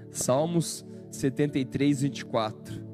Salmos 0.09 0.83
73, 1.11 2.01
24. 2.01 2.89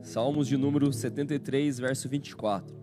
Salmos 0.00 0.48
de 0.48 0.56
número 0.56 0.90
73, 0.90 1.78
verso 1.78 2.08
24. 2.08 2.74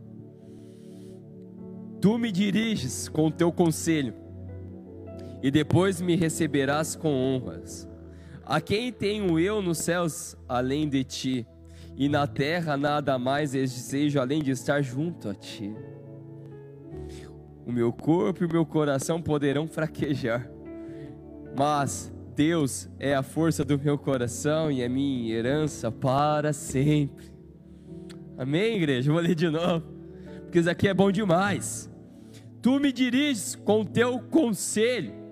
Tu 1.99 2.17
me 2.19 2.31
diriges 2.31 3.09
com 3.09 3.25
o 3.25 3.31
teu 3.31 3.51
conselho, 3.51 4.13
e 5.43 5.51
depois 5.51 5.99
me 5.99 6.15
receberás 6.15 6.95
com 6.95 7.13
honras. 7.13 7.85
A 8.45 8.61
quem 8.61 8.93
tenho 8.93 9.37
eu 9.37 9.61
nos 9.61 9.79
céus 9.79 10.37
além 10.47 10.87
de 10.87 11.03
ti, 11.03 11.47
e 11.97 12.07
na 12.07 12.25
terra 12.25 12.77
nada 12.77 13.19
mais 13.19 13.51
desejo 13.51 14.19
além 14.19 14.41
de 14.41 14.51
estar 14.51 14.81
junto 14.81 15.29
a 15.29 15.35
ti. 15.35 15.75
O 17.65 17.71
meu 17.71 17.91
corpo 17.91 18.43
e 18.43 18.47
o 18.47 18.51
meu 18.51 18.65
coração 18.65 19.21
poderão 19.21 19.67
fraquejar, 19.67 20.49
mas 21.57 22.11
Deus 22.35 22.89
é 22.97 23.13
a 23.13 23.21
força 23.21 23.65
do 23.65 23.77
meu 23.77 23.97
coração 23.97 24.71
e 24.71 24.81
a 24.81 24.89
minha 24.89 25.35
herança 25.35 25.91
para 25.91 26.53
sempre. 26.53 27.31
Amém, 28.37 28.77
igreja? 28.77 29.11
Vou 29.11 29.21
ler 29.21 29.35
de 29.35 29.49
novo, 29.49 29.85
porque 30.43 30.59
isso 30.59 30.69
aqui 30.69 30.87
é 30.87 30.93
bom 30.93 31.11
demais. 31.11 31.91
Tu 32.61 32.79
me 32.79 32.93
diriges 32.93 33.55
com 33.55 33.85
teu 33.85 34.19
conselho. 34.19 35.22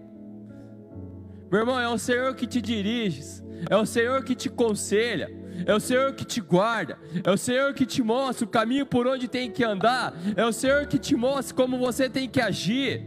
Meu 1.51 1.59
irmão, 1.59 1.79
é 1.79 1.89
o 1.89 1.97
Senhor 1.97 2.33
que 2.33 2.47
te 2.47 2.61
diriges, 2.61 3.43
é 3.69 3.75
o 3.75 3.85
Senhor 3.85 4.23
que 4.23 4.33
te 4.33 4.49
conselha 4.49 5.41
é 5.65 5.73
o 5.73 5.79
Senhor 5.79 6.13
que 6.13 6.25
te 6.25 6.41
guarda, 6.41 6.97
é 7.23 7.31
o 7.31 7.37
Senhor 7.37 7.73
que 7.73 7.85
te 7.85 8.01
mostra 8.01 8.45
o 8.45 8.49
caminho 8.49 8.85
por 8.85 9.07
onde 9.07 9.27
tem 9.27 9.49
que 9.49 9.63
andar, 9.63 10.13
é 10.35 10.45
o 10.45 10.51
Senhor 10.51 10.87
que 10.87 10.97
te 10.97 11.15
mostra 11.15 11.55
como 11.55 11.77
você 11.77 12.09
tem 12.09 12.27
que 12.27 12.41
agir. 12.41 13.05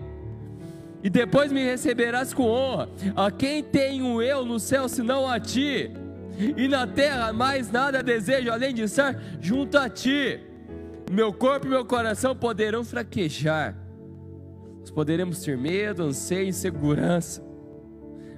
E 1.03 1.11
depois 1.11 1.53
me 1.53 1.63
receberás 1.63 2.33
com 2.33 2.45
honra. 2.45 2.89
A 3.15 3.31
quem 3.31 3.63
tenho 3.63 4.23
eu 4.23 4.45
no 4.45 4.59
céu 4.59 4.89
senão 4.89 5.29
a 5.29 5.39
ti? 5.39 5.91
E 6.57 6.67
na 6.67 6.87
terra 6.87 7.33
mais 7.33 7.71
nada 7.71 8.03
desejo 8.03 8.51
além 8.51 8.73
de 8.73 8.83
estar 8.83 9.21
junto 9.39 9.77
a 9.77 9.89
ti. 9.89 10.41
Meu 11.13 11.31
corpo 11.33 11.67
e 11.67 11.71
meu 11.71 11.85
coração 11.85 12.35
poderão 12.35 12.83
fraquejar. 12.83 13.77
Nós 14.81 14.91
poderemos 14.91 15.41
ter 15.41 15.59
medo, 15.59 16.05
anseio, 16.05 16.49
insegurança. 16.49 17.43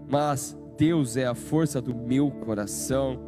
Mas 0.08 0.56
Deus 0.76 1.16
é 1.16 1.26
a 1.26 1.34
força 1.34 1.80
do 1.80 1.94
meu 1.94 2.30
coração 2.30 3.18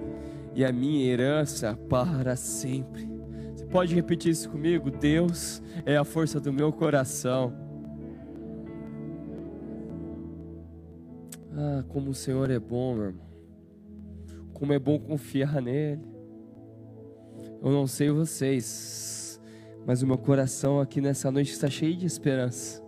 e 0.55 0.65
a 0.65 0.73
minha 0.73 1.05
herança 1.07 1.77
para 1.89 2.37
sempre. 2.37 3.09
Você 3.55 3.65
pode 3.67 3.95
repetir 3.95 4.31
isso 4.31 4.51
comigo? 4.51 4.91
Deus 4.91 5.63
é 5.85 5.97
a 5.97 6.05
força 6.05 6.41
do 6.41 6.53
meu 6.53 6.73
coração. 6.73 7.53
Ah, 11.53 11.85
como 11.89 12.11
o 12.11 12.15
Senhor 12.15 12.51
é 12.51 12.59
bom, 12.59 12.95
meu 12.95 13.05
irmão. 13.07 13.27
Como 14.53 14.73
é 14.73 14.79
bom 14.79 14.99
confiar 14.99 15.61
nele. 15.61 16.03
Eu 17.63 17.73
não 17.73 17.87
sei 17.87 18.11
vocês, 18.11 19.41
mas 19.85 20.03
o 20.03 20.07
meu 20.07 20.19
coração 20.19 20.81
aqui 20.81 21.01
nessa 21.01 21.31
noite 21.31 21.51
está 21.53 21.69
cheio 21.69 21.97
de 21.97 22.07
esperança. 22.07 22.88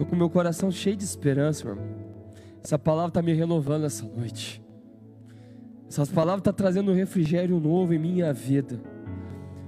Estou 0.00 0.08
com 0.08 0.16
meu 0.16 0.30
coração 0.30 0.70
cheio 0.70 0.96
de 0.96 1.04
esperança, 1.04 1.62
meu 1.62 1.74
irmão. 1.74 1.94
Essa 2.64 2.78
palavra 2.78 3.08
está 3.08 3.20
me 3.20 3.34
renovando 3.34 3.84
essa 3.84 4.06
noite. 4.06 4.64
Essas 5.86 6.08
palavras 6.08 6.42
tá 6.42 6.54
trazendo 6.54 6.90
um 6.90 6.94
refrigério 6.94 7.60
novo 7.60 7.92
em 7.92 7.98
minha 7.98 8.32
vida. 8.32 8.80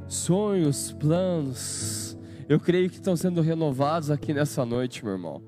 Sonhos, 0.09 0.90
planos, 0.90 2.18
eu 2.49 2.59
creio 2.59 2.88
que 2.88 2.95
estão 2.97 3.14
sendo 3.14 3.42
renovados 3.42 4.11
aqui 4.11 4.33
nessa 4.33 4.64
noite, 4.64 5.05
meu 5.05 5.12
irmão. 5.12 5.42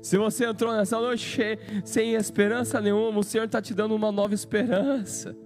Se 0.00 0.16
você 0.16 0.46
entrou 0.46 0.72
nessa 0.72 0.98
noite 0.98 1.38
sem 1.84 2.14
esperança 2.14 2.80
nenhuma, 2.80 3.18
o 3.18 3.22
Senhor 3.22 3.44
está 3.44 3.60
te 3.60 3.74
dando 3.74 3.94
uma 3.94 4.10
nova 4.10 4.32
esperança. 4.32 5.36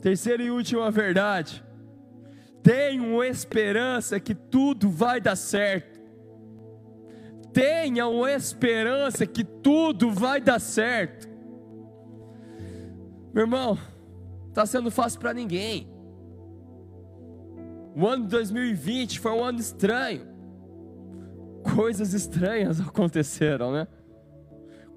Terceira 0.00 0.42
e 0.42 0.50
última 0.50 0.90
verdade. 0.90 1.67
Tenho 2.62 3.22
esperança 3.22 4.18
que 4.18 4.34
tudo 4.34 4.90
vai 4.90 5.20
dar 5.20 5.36
certo. 5.36 5.98
Tenham 7.52 8.26
esperança 8.26 9.26
que 9.26 9.42
tudo 9.42 10.10
vai 10.10 10.40
dar 10.40 10.60
certo. 10.60 11.28
Meu 13.32 13.44
irmão, 13.44 13.78
está 14.48 14.66
sendo 14.66 14.90
fácil 14.90 15.20
para 15.20 15.32
ninguém. 15.32 15.88
O 17.96 18.06
ano 18.06 18.24
de 18.24 18.30
2020 18.30 19.18
foi 19.18 19.32
um 19.32 19.42
ano 19.42 19.58
estranho. 19.58 20.26
Coisas 21.74 22.12
estranhas 22.12 22.80
aconteceram, 22.82 23.72
né? 23.72 23.88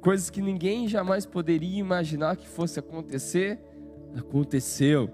Coisas 0.02 0.30
que 0.30 0.42
ninguém 0.42 0.88
jamais 0.88 1.26
poderia 1.26 1.80
imaginar 1.80 2.36
que 2.36 2.48
fosse 2.48 2.80
acontecer, 2.80 3.60
aconteceu. 4.18 5.10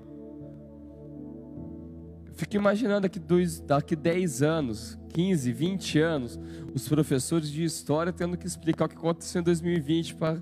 Fico 2.38 2.56
imaginando 2.56 3.02
daqui, 3.02 3.18
dois, 3.18 3.60
daqui 3.60 3.96
10 3.96 4.44
anos, 4.44 4.98
15, 5.10 5.52
20 5.52 6.00
anos, 6.00 6.40
os 6.72 6.88
professores 6.88 7.50
de 7.50 7.64
história 7.64 8.14
tendo 8.14 8.38
que 8.38 8.46
explicar 8.46 8.86
o 8.86 8.90
que 8.90 8.96
aconteceu 8.96 9.42
em 9.42 9.44
2020 9.44 10.16
para 10.16 10.40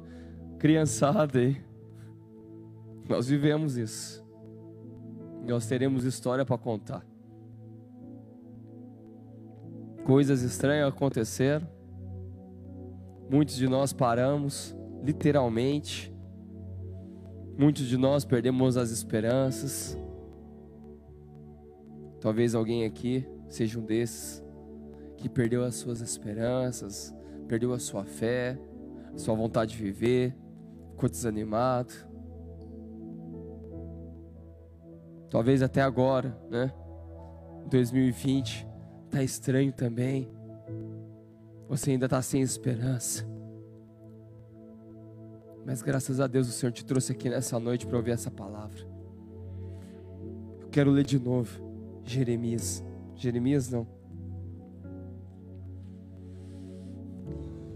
criançada 0.60 1.40
aí. 1.40 1.56
Nós 3.08 3.30
vivemos 3.30 3.78
isso. 3.78 4.22
Nós 5.48 5.68
teremos 5.68 6.04
história 6.04 6.44
para 6.44 6.58
contar. 6.58 7.06
Coisas 10.04 10.42
estranhas 10.42 10.90
aconteceram. 10.90 11.66
Muitos 13.30 13.56
de 13.56 13.70
nós 13.70 13.94
paramos, 13.94 14.76
literalmente. 15.02 16.14
Muitos 17.58 17.86
de 17.86 17.96
nós 17.96 18.26
perdemos 18.26 18.76
as 18.76 18.92
esperanças. 18.92 19.98
Talvez 22.26 22.56
alguém 22.56 22.86
aqui 22.86 23.24
seja 23.48 23.78
um 23.78 23.86
desses 23.86 24.44
que 25.16 25.30
perdeu 25.30 25.64
as 25.64 25.76
suas 25.76 26.02
esperanças, 26.02 27.14
perdeu 27.48 27.72
a 27.72 27.78
sua 27.78 28.04
fé, 28.04 28.60
a 29.14 29.18
sua 29.20 29.36
vontade 29.36 29.78
de 29.78 29.84
viver, 29.84 30.36
ficou 30.90 31.08
desanimado. 31.08 31.94
Talvez 35.30 35.62
até 35.62 35.84
agora, 35.84 36.36
né? 36.50 36.74
2020 37.70 38.68
está 39.06 39.22
estranho 39.22 39.72
também. 39.72 40.28
Você 41.70 41.92
ainda 41.92 42.06
está 42.06 42.24
sem 42.24 42.42
esperança. 42.42 43.24
Mas 45.64 45.84
graças 45.84 46.20
a 46.20 46.26
Deus 46.26 46.50
o 46.50 46.52
Senhor 46.52 46.72
te 46.72 46.84
trouxe 46.84 47.12
aqui 47.12 47.30
nessa 47.30 47.60
noite 47.60 47.86
para 47.86 47.98
ouvir 47.98 48.14
essa 48.14 48.32
palavra. 48.32 48.80
Eu 50.60 50.70
quero 50.70 50.90
ler 50.90 51.04
de 51.04 51.20
novo 51.20 51.65
Jeremias. 52.06 52.84
Jeremias 53.16 53.70
não. 53.70 53.88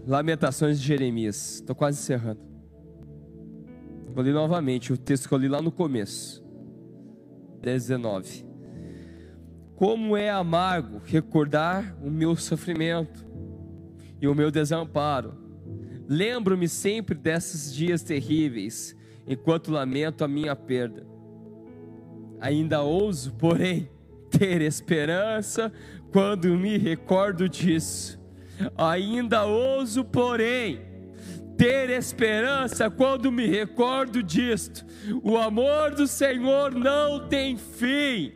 Lamentações 0.06 0.80
de 0.80 0.86
Jeremias. 0.86 1.56
Estou 1.56 1.74
quase 1.74 1.98
encerrando. 1.98 2.40
Vou 4.14 4.24
ler 4.24 4.32
novamente 4.32 4.92
o 4.92 4.96
texto 4.96 5.28
que 5.28 5.34
eu 5.34 5.38
li 5.38 5.48
lá 5.48 5.60
no 5.60 5.70
começo. 5.70 6.44
19. 7.60 8.46
Como 9.76 10.16
é 10.16 10.30
amargo 10.30 11.00
recordar 11.04 11.96
o 12.02 12.10
meu 12.10 12.36
sofrimento 12.36 13.26
e 14.20 14.28
o 14.28 14.34
meu 14.34 14.50
desamparo. 14.50 15.34
Lembro-me 16.08 16.68
sempre 16.68 17.14
desses 17.14 17.72
dias 17.72 18.02
terríveis, 18.02 18.96
enquanto 19.26 19.70
lamento 19.70 20.24
a 20.24 20.28
minha 20.28 20.56
perda. 20.56 21.06
Ainda 22.40 22.82
ouso, 22.82 23.32
porém, 23.34 23.88
ter 24.30 24.62
esperança 24.62 25.72
quando 26.12 26.56
me 26.56 26.78
recordo 26.78 27.48
disso. 27.48 28.20
Ainda 28.76 29.44
ouso, 29.44 30.04
porém, 30.04 30.80
ter 31.56 31.90
esperança 31.90 32.90
quando 32.90 33.30
me 33.30 33.46
recordo 33.46 34.20
disto. 34.22 34.84
O 35.22 35.36
amor 35.36 35.94
do 35.94 36.06
Senhor 36.06 36.74
não 36.74 37.28
tem 37.28 37.56
fim. 37.56 38.32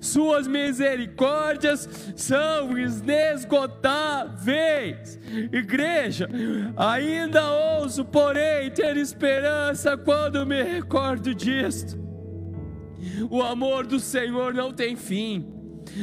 Suas 0.00 0.48
misericórdias 0.48 1.88
são 2.16 2.76
inesgotáveis. 2.76 5.20
Igreja, 5.52 6.28
ainda 6.76 7.48
ouso, 7.50 8.04
porém, 8.04 8.70
ter 8.70 8.96
esperança 8.96 9.96
quando 9.96 10.44
me 10.44 10.62
recordo 10.62 11.32
disto. 11.34 12.07
O 13.30 13.42
amor 13.42 13.86
do 13.86 14.00
Senhor 14.00 14.54
não 14.54 14.72
tem 14.72 14.96
fim 14.96 15.58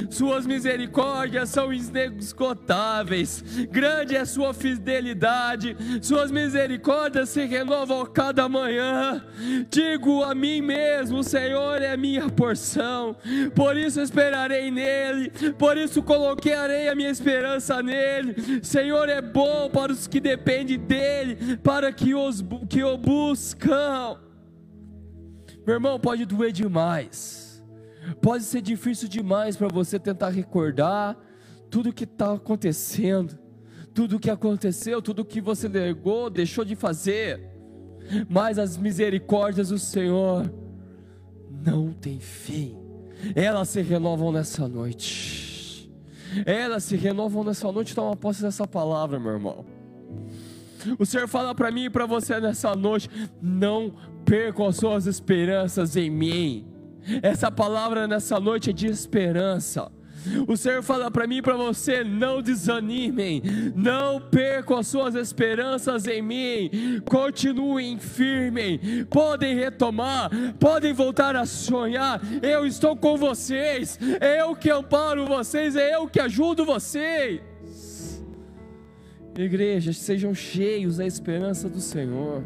suas 0.10 0.46
misericórdias 0.46 1.50
são 1.50 1.72
inesgotáveis, 1.72 3.44
grande 3.70 4.16
é 4.16 4.26
sua 4.26 4.54
fidelidade, 4.54 5.76
suas 6.02 6.32
misericórdias 6.32 7.30
se 7.30 7.46
renovam 7.46 8.06
cada 8.06 8.48
manhã. 8.50 9.24
Digo 9.70 10.24
a 10.24 10.34
mim 10.34 10.62
mesmo: 10.62 11.20
o 11.20 11.24
Senhor 11.24 11.82
é 11.82 11.96
minha 11.96 12.30
porção, 12.30 13.16
por 13.54 13.78
isso 13.78 14.02
esperarei 14.02 14.72
nele, 14.72 15.32
por 15.58 15.78
isso 15.78 16.02
coloquei 16.02 16.54
a 16.54 16.96
minha 16.96 17.10
esperança 17.10 17.82
nele. 17.82 18.36
Senhor 18.64 19.10
é 19.10 19.22
bom 19.22 19.70
para 19.70 19.92
os 19.92 20.08
que 20.08 20.20
dependem 20.20 20.80
dele, 20.80 21.58
para 21.58 21.92
que, 21.92 22.14
os, 22.14 22.44
que 22.70 22.84
o 22.84 22.98
buscam. 22.98 24.18
Meu 25.66 25.76
irmão, 25.76 26.00
pode 26.00 26.26
doer 26.26 26.52
demais 26.52 27.46
Pode 28.22 28.44
ser 28.44 28.62
difícil 28.62 29.08
demais 29.08 29.58
para 29.58 29.68
você 29.68 30.00
tentar 30.00 30.30
recordar 30.30 31.18
tudo 31.70 31.94
que 31.94 32.04
está 32.04 32.34
acontecendo, 32.34 33.38
tudo 33.94 34.20
que 34.20 34.30
aconteceu, 34.30 35.02
tudo 35.02 35.26
que 35.26 35.42
você 35.42 35.68
negou, 35.68 36.30
deixou 36.30 36.64
de 36.64 36.76
fazer. 36.76 37.50
Mas 38.30 38.60
as 38.60 38.78
misericórdias 38.78 39.70
do 39.70 39.80
Senhor 39.80 40.52
não 41.50 41.92
têm 41.92 42.20
fim. 42.20 42.78
Elas 43.36 43.70
se 43.70 43.82
renovam 43.82 44.32
nessa 44.32 44.68
noite. 44.68 45.92
Elas 46.46 46.84
se 46.84 46.96
renovam 46.96 47.44
nessa 47.44 47.72
noite. 47.72 47.96
Toma 47.96 48.16
posse 48.16 48.42
dessa 48.42 48.68
palavra, 48.68 49.20
meu 49.20 49.32
irmão. 49.32 49.66
O 51.00 51.06
Senhor 51.06 51.28
fala 51.28 51.56
para 51.56 51.72
mim 51.72 51.86
e 51.86 51.90
para 51.90 52.06
você 52.06 52.40
nessa 52.40 52.76
noite: 52.76 53.10
não 53.42 53.94
percam 54.26 54.68
as 54.68 54.78
suas 54.78 55.06
esperanças 55.06 55.96
em 55.96 56.10
mim. 56.10 56.68
Essa 57.22 57.52
palavra 57.52 58.08
nessa 58.08 58.40
noite 58.40 58.72
é 58.72 58.74
de 58.74 58.88
esperança. 58.88 59.92
O 60.48 60.58
Senhor 60.58 60.82
fala 60.82 61.12
para 61.12 61.28
mim 61.28 61.38
e 61.38 61.42
para 61.42 61.56
você: 61.56 62.04
não 62.04 62.42
desanimem, 62.42 63.44
não 63.76 64.20
percam 64.20 64.78
as 64.80 64.88
suas 64.88 65.14
esperanças 65.14 66.08
em 66.08 66.22
mim, 66.22 67.02
continuem 67.06 68.00
firmes, 68.00 69.06
podem 69.10 69.56
retomar, 69.56 70.32
podem 70.60 70.94
voltar 70.94 71.36
a 71.36 71.46
sonhar. 71.46 72.20
Eu 72.42 72.66
estou 72.66 72.96
com 72.96 73.18
vocês, 73.18 74.00
é 74.20 74.42
eu 74.42 74.56
que 74.56 74.72
amparo 74.72 75.28
vocês, 75.28 75.76
é 75.76 75.96
eu 75.96 76.08
que 76.08 76.20
ajudo 76.20 76.66
vocês. 76.66 77.42
Igreja, 79.38 79.92
sejam 79.92 80.34
cheios 80.34 80.98
da 80.98 81.06
esperança 81.06 81.70
do 81.70 81.82
Senhor. 81.82 82.42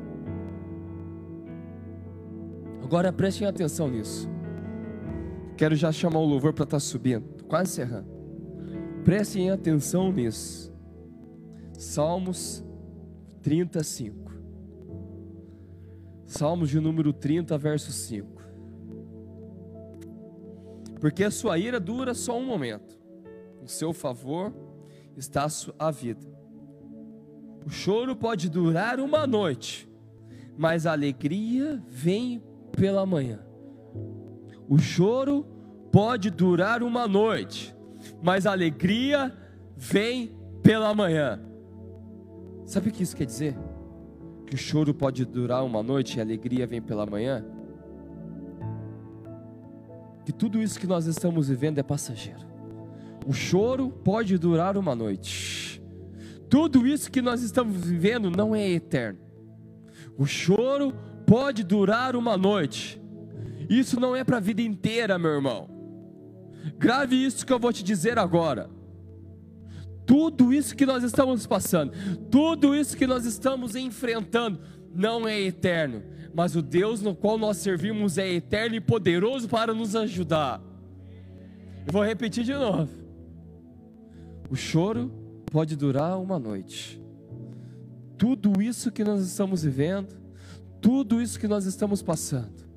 Agora 2.89 3.13
prestem 3.13 3.47
atenção 3.47 3.88
nisso. 3.88 4.28
Quero 5.56 5.75
já 5.75 5.91
chamar 5.91 6.21
o 6.21 6.25
louvor 6.25 6.54
para 6.54 6.63
estar 6.63 6.78
tá 6.78 6.80
subindo, 6.80 7.43
quase 7.43 7.73
encerrando. 7.73 8.10
Prestem 9.06 9.52
atenção 9.52 10.12
nisso. 10.12 10.73
Salmos 11.78 12.65
35. 13.43 14.34
Salmos 16.25 16.67
de 16.67 16.80
número 16.80 17.13
30, 17.13 17.56
verso 17.60 17.91
5. 17.91 18.41
Porque 20.99 21.23
a 21.23 21.30
sua 21.30 21.60
ira 21.60 21.80
dura 21.80 22.15
só 22.15 22.39
um 22.39 22.43
momento, 22.43 22.99
o 23.62 23.67
seu 23.67 23.93
favor 23.93 24.52
está 25.15 25.45
a 25.78 25.91
vida. 25.91 26.28
O 27.63 27.69
choro 27.69 28.15
pode 28.15 28.49
durar 28.49 28.99
uma 28.99 29.28
noite, 29.28 29.88
mas 30.58 30.88
a 30.88 30.91
alegria 30.93 31.80
vem 31.88 32.48
pela 32.80 33.06
manhã. 33.06 33.40
O 34.67 34.77
choro 34.80 35.46
pode 35.92 36.30
durar 36.30 36.82
uma 36.82 37.08
noite, 37.08 37.75
mas 38.23 38.46
a 38.46 38.52
alegria 38.54 39.36
vem 39.75 40.32
pela 40.63 40.96
manhã. 40.96 41.42
Sabe 42.65 42.90
o 42.90 42.92
que 42.92 43.04
isso 43.04 43.17
quer 43.17 43.25
dizer? 43.25 43.58
Que 44.48 44.56
o 44.56 44.58
choro 44.58 44.94
pode 44.94 45.25
durar 45.25 45.63
uma 45.65 45.84
noite 45.84 46.17
e 46.17 46.19
a 46.21 46.23
alegria 46.23 46.65
vem 46.65 46.82
pela 46.82 47.06
manhã? 47.06 47.46
Que 50.25 50.32
tudo 50.32 50.62
isso 50.62 50.80
que 50.80 50.88
nós 50.88 51.06
estamos 51.06 51.50
vivendo 51.50 51.80
é 51.80 51.84
passageiro. 51.84 52.48
O 53.27 53.34
choro 53.34 53.90
pode 53.90 54.38
durar 54.38 54.77
uma 54.77 54.96
noite. 54.96 55.84
Tudo 56.50 56.88
isso 56.88 57.12
que 57.12 57.21
nós 57.21 57.42
estamos 57.42 57.84
vivendo 57.84 58.30
não 58.32 58.56
é 58.56 58.69
eterno. 58.69 59.19
O 60.17 60.25
choro 60.25 60.94
pode 61.30 61.63
durar 61.63 62.15
uma 62.15 62.36
noite, 62.36 63.00
isso 63.69 64.00
não 64.00 64.15
é 64.15 64.23
para 64.23 64.38
a 64.38 64.40
vida 64.40 64.63
inteira, 64.63 65.19
meu 65.19 65.30
irmão. 65.30 65.69
Grave 66.80 67.23
isso 67.23 67.46
que 67.46 67.54
eu 67.54 67.60
vou 67.60 67.71
te 67.71 67.84
dizer 67.84 68.17
agora. 68.17 68.67
Tudo 70.08 70.52
isso 70.52 70.75
que 70.75 70.88
nós 70.88 71.04
estamos 71.04 71.46
passando, 71.46 71.94
tudo 72.32 72.73
isso 72.73 72.98
que 72.98 73.06
nós 73.06 73.25
estamos 73.25 73.75
enfrentando, 73.75 74.60
não 74.92 75.27
é 75.27 75.40
eterno, 75.40 76.02
mas 76.34 76.56
o 76.56 76.63
Deus 76.63 77.00
no 77.00 77.13
qual 77.15 77.38
nós 77.38 77.58
servimos 77.58 78.17
é 78.17 78.27
eterno 78.27 78.75
e 78.75 78.82
poderoso 78.82 79.48
para 79.48 79.71
nos 79.71 79.96
ajudar. 79.96 80.60
Eu 81.86 81.94
vou 81.94 82.04
repetir 82.04 82.44
de 82.44 82.54
novo. 82.54 82.90
O 84.50 84.56
choro 84.56 85.12
pode 85.52 85.75
durar 85.75 86.19
uma 86.19 86.40
noite, 86.40 87.00
tudo 88.17 88.60
isso 88.63 88.92
que 88.92 89.04
nós 89.04 89.21
estamos 89.21 89.62
vivendo, 89.62 90.19
tudo 90.82 91.21
isso 91.21 91.40
que 91.40 91.48
nós 91.48 91.65
estamos 91.65 92.02
passando, 92.02 92.67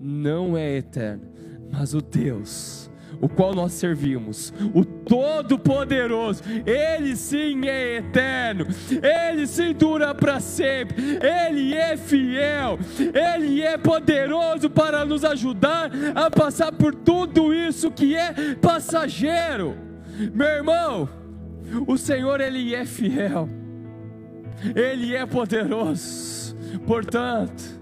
não 0.00 0.56
é 0.56 0.76
eterno, 0.76 1.24
mas 1.70 1.94
o 1.94 2.00
Deus 2.00 2.88
o 3.20 3.28
qual 3.28 3.54
nós 3.54 3.72
servimos, 3.72 4.52
o 4.74 4.84
Todo-Poderoso, 4.84 6.42
Ele 6.64 7.16
sim 7.16 7.66
é 7.66 7.96
eterno, 7.96 8.66
Ele 9.02 9.46
sim 9.46 9.72
dura 9.72 10.14
para 10.14 10.40
sempre, 10.40 11.18
Ele 11.20 11.74
é 11.74 11.96
fiel, 11.96 12.78
Ele 12.98 13.62
é 13.62 13.76
poderoso 13.76 14.70
para 14.70 15.04
nos 15.04 15.24
ajudar 15.24 15.90
a 16.14 16.30
passar 16.30 16.72
por 16.72 16.94
tudo 16.94 17.52
isso 17.52 17.90
que 17.90 18.14
é 18.14 18.54
passageiro. 18.56 19.76
Meu 20.32 20.48
irmão, 20.48 21.08
o 21.86 21.96
Senhor 21.96 22.40
Ele 22.40 22.74
é 22.74 22.84
fiel, 22.84 23.48
Ele 24.74 25.14
é 25.14 25.26
poderoso, 25.26 26.47
portanto, 26.86 27.80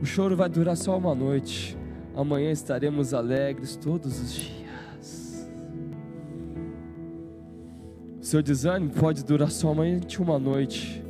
o 0.00 0.04
choro 0.06 0.36
vai 0.36 0.48
durar 0.48 0.76
só 0.76 0.96
uma 0.96 1.14
noite 1.14 1.76
Amanhã 2.14 2.50
estaremos 2.50 3.14
alegres 3.14 3.74
todos 3.74 4.20
os 4.20 4.32
dias. 4.32 5.50
Seu 8.20 8.42
desânimo 8.42 8.92
pode 8.92 9.24
durar 9.24 9.50
somente 9.50 10.20
uma 10.20 10.38
noite. 10.38 11.02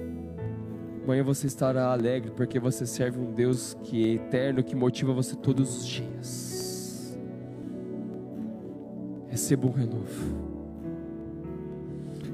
Amanhã 1.03 1.25
você 1.25 1.49
estará 1.49 1.91
alegre 1.91 2.31
porque 2.31 2.61
você 2.61 2.87
serve 2.87 3.18
um 3.18 3.33
Deus 3.33 3.77
que 3.83 4.11
é 4.11 4.14
eterno, 4.14 4.62
que 4.62 4.77
motiva 4.77 5.12
você 5.12 5.35
todos 5.35 5.79
os 5.79 5.87
dias. 5.87 7.18
Receba 9.29 9.66
um 9.66 9.73
renovo. 9.73 10.53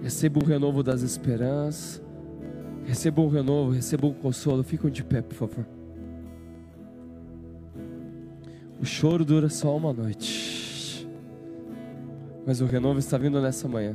Receba 0.02 0.40
um 0.44 0.46
renovo 0.46 0.82
das 0.82 1.00
esperanças. 1.00 2.02
Receba 2.88 3.20
um 3.20 3.28
renovo, 3.28 3.72
receba 3.72 4.06
um 4.06 4.14
consolo. 4.14 4.62
Fiquem 4.62 4.90
de 4.90 5.04
pé, 5.04 5.20
por 5.20 5.34
favor. 5.34 5.66
O 8.80 8.86
choro 8.86 9.26
dura 9.26 9.50
só 9.50 9.76
uma 9.76 9.92
noite, 9.92 11.06
mas 12.46 12.62
o 12.62 12.64
renovo 12.64 12.98
está 12.98 13.18
vindo 13.18 13.42
nessa 13.42 13.68
manhã. 13.68 13.94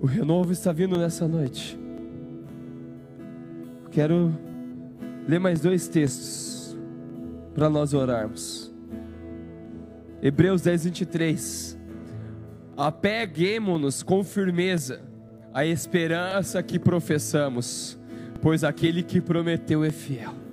O 0.00 0.06
renovo 0.06 0.50
está 0.50 0.72
vindo 0.72 0.96
nessa 0.96 1.28
noite. 1.28 1.78
Quero 3.90 4.32
ler 5.28 5.38
mais 5.38 5.60
dois 5.60 5.86
textos 5.86 6.74
para 7.54 7.68
nós 7.68 7.92
orarmos. 7.92 8.72
Hebreus 10.22 10.62
10, 10.62 10.84
23. 10.84 11.78
Apeguemos-nos 12.78 14.02
com 14.02 14.24
firmeza 14.24 15.13
à 15.54 15.64
esperança 15.64 16.62
que 16.62 16.78
professamos, 16.78 17.98
pois 18.42 18.64
aquele 18.64 19.02
que 19.02 19.20
prometeu 19.20 19.82
é 19.82 19.90
fiel 19.90 20.44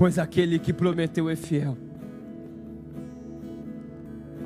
pois 0.00 0.18
aquele 0.18 0.58
que 0.58 0.72
prometeu 0.72 1.28
é 1.28 1.36
fiel. 1.36 1.76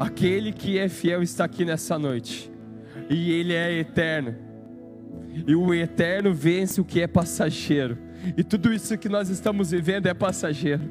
Aquele 0.00 0.52
que 0.52 0.80
é 0.80 0.88
fiel 0.88 1.22
está 1.22 1.44
aqui 1.44 1.64
nessa 1.64 1.96
noite, 1.96 2.50
e 3.08 3.30
ele 3.30 3.52
é 3.52 3.72
eterno. 3.72 4.34
E 5.46 5.54
o 5.54 5.72
eterno 5.72 6.34
vence 6.34 6.80
o 6.80 6.84
que 6.84 7.00
é 7.00 7.06
passageiro. 7.06 7.96
E 8.36 8.42
tudo 8.42 8.72
isso 8.72 8.98
que 8.98 9.08
nós 9.08 9.28
estamos 9.28 9.70
vivendo 9.70 10.08
é 10.08 10.12
passageiro. 10.12 10.82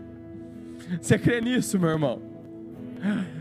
Você 1.01 1.19
crê 1.19 1.41
nisso, 1.41 1.77
meu 1.77 1.89
irmão? 1.89 2.21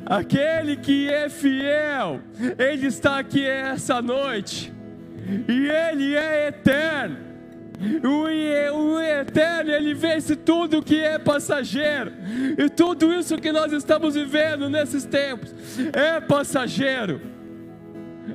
Aquele 0.04 0.76
que 0.76 1.08
é 1.08 1.28
fiel, 1.28 2.20
ele 2.58 2.86
está 2.86 3.18
aqui 3.18 3.44
essa 3.44 4.02
noite. 4.02 4.72
E 5.48 5.68
ele 5.68 6.14
é 6.14 6.48
eterno. 6.48 7.16
O, 8.04 9.00
eterno, 9.00 9.70
ele 9.70 9.94
vence 9.94 10.36
tudo 10.36 10.82
que 10.82 11.00
é 11.00 11.18
passageiro. 11.18 12.12
E 12.58 12.68
tudo 12.68 13.12
isso 13.12 13.36
que 13.38 13.50
nós 13.50 13.72
estamos 13.72 14.14
vivendo 14.14 14.68
nesses 14.68 15.04
tempos 15.04 15.52
é 15.92 16.20
passageiro. 16.20 17.20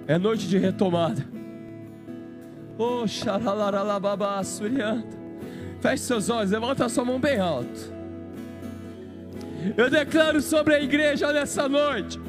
É 0.06 0.18
noite 0.18 0.48
de 0.48 0.58
retomada. 0.58 1.26
Oh, 2.78 3.08
xaralaralababa, 3.08 4.44
surianta. 4.44 5.18
Feche 5.82 6.04
seus 6.04 6.30
olhos, 6.30 6.52
levanta 6.52 6.90
sua 6.90 7.06
mão 7.06 7.20
bem 7.20 7.40
alto. 7.40 7.97
Eu 9.76 9.90
declaro 9.90 10.42
sobre 10.42 10.76
a 10.76 10.82
igreja 10.82 11.34
nessa 11.34 11.68
noite 11.68 12.20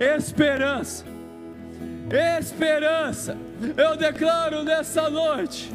esperança. 0.00 1.04
Esperança. 2.38 3.36
Eu 3.76 3.96
declaro 3.96 4.62
nessa 4.62 5.10
noite 5.10 5.70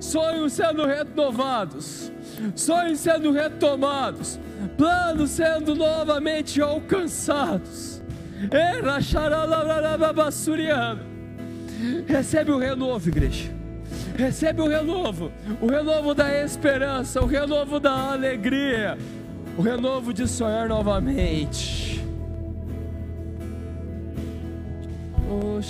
sonhos 0.00 0.52
sendo 0.52 0.86
renovados, 0.86 2.10
sonhos 2.54 3.00
sendo 3.00 3.32
retomados, 3.32 4.38
planos 4.76 5.30
sendo 5.30 5.74
novamente 5.74 6.60
alcançados. 6.60 8.02
Recebe 12.06 12.52
o 12.52 12.58
renovo, 12.58 13.08
igreja. 13.08 13.50
Recebe 14.16 14.60
o 14.62 14.68
renovo, 14.68 15.30
o 15.60 15.66
renovo 15.66 16.14
da 16.14 16.32
esperança, 16.42 17.20
o 17.20 17.26
renovo 17.26 17.78
da 17.78 18.12
alegria, 18.12 18.98
o 19.58 19.62
renovo 19.62 20.12
de 20.12 20.28
sonhar 20.28 20.68
novamente. 20.68 22.00
Oh, 25.28 25.60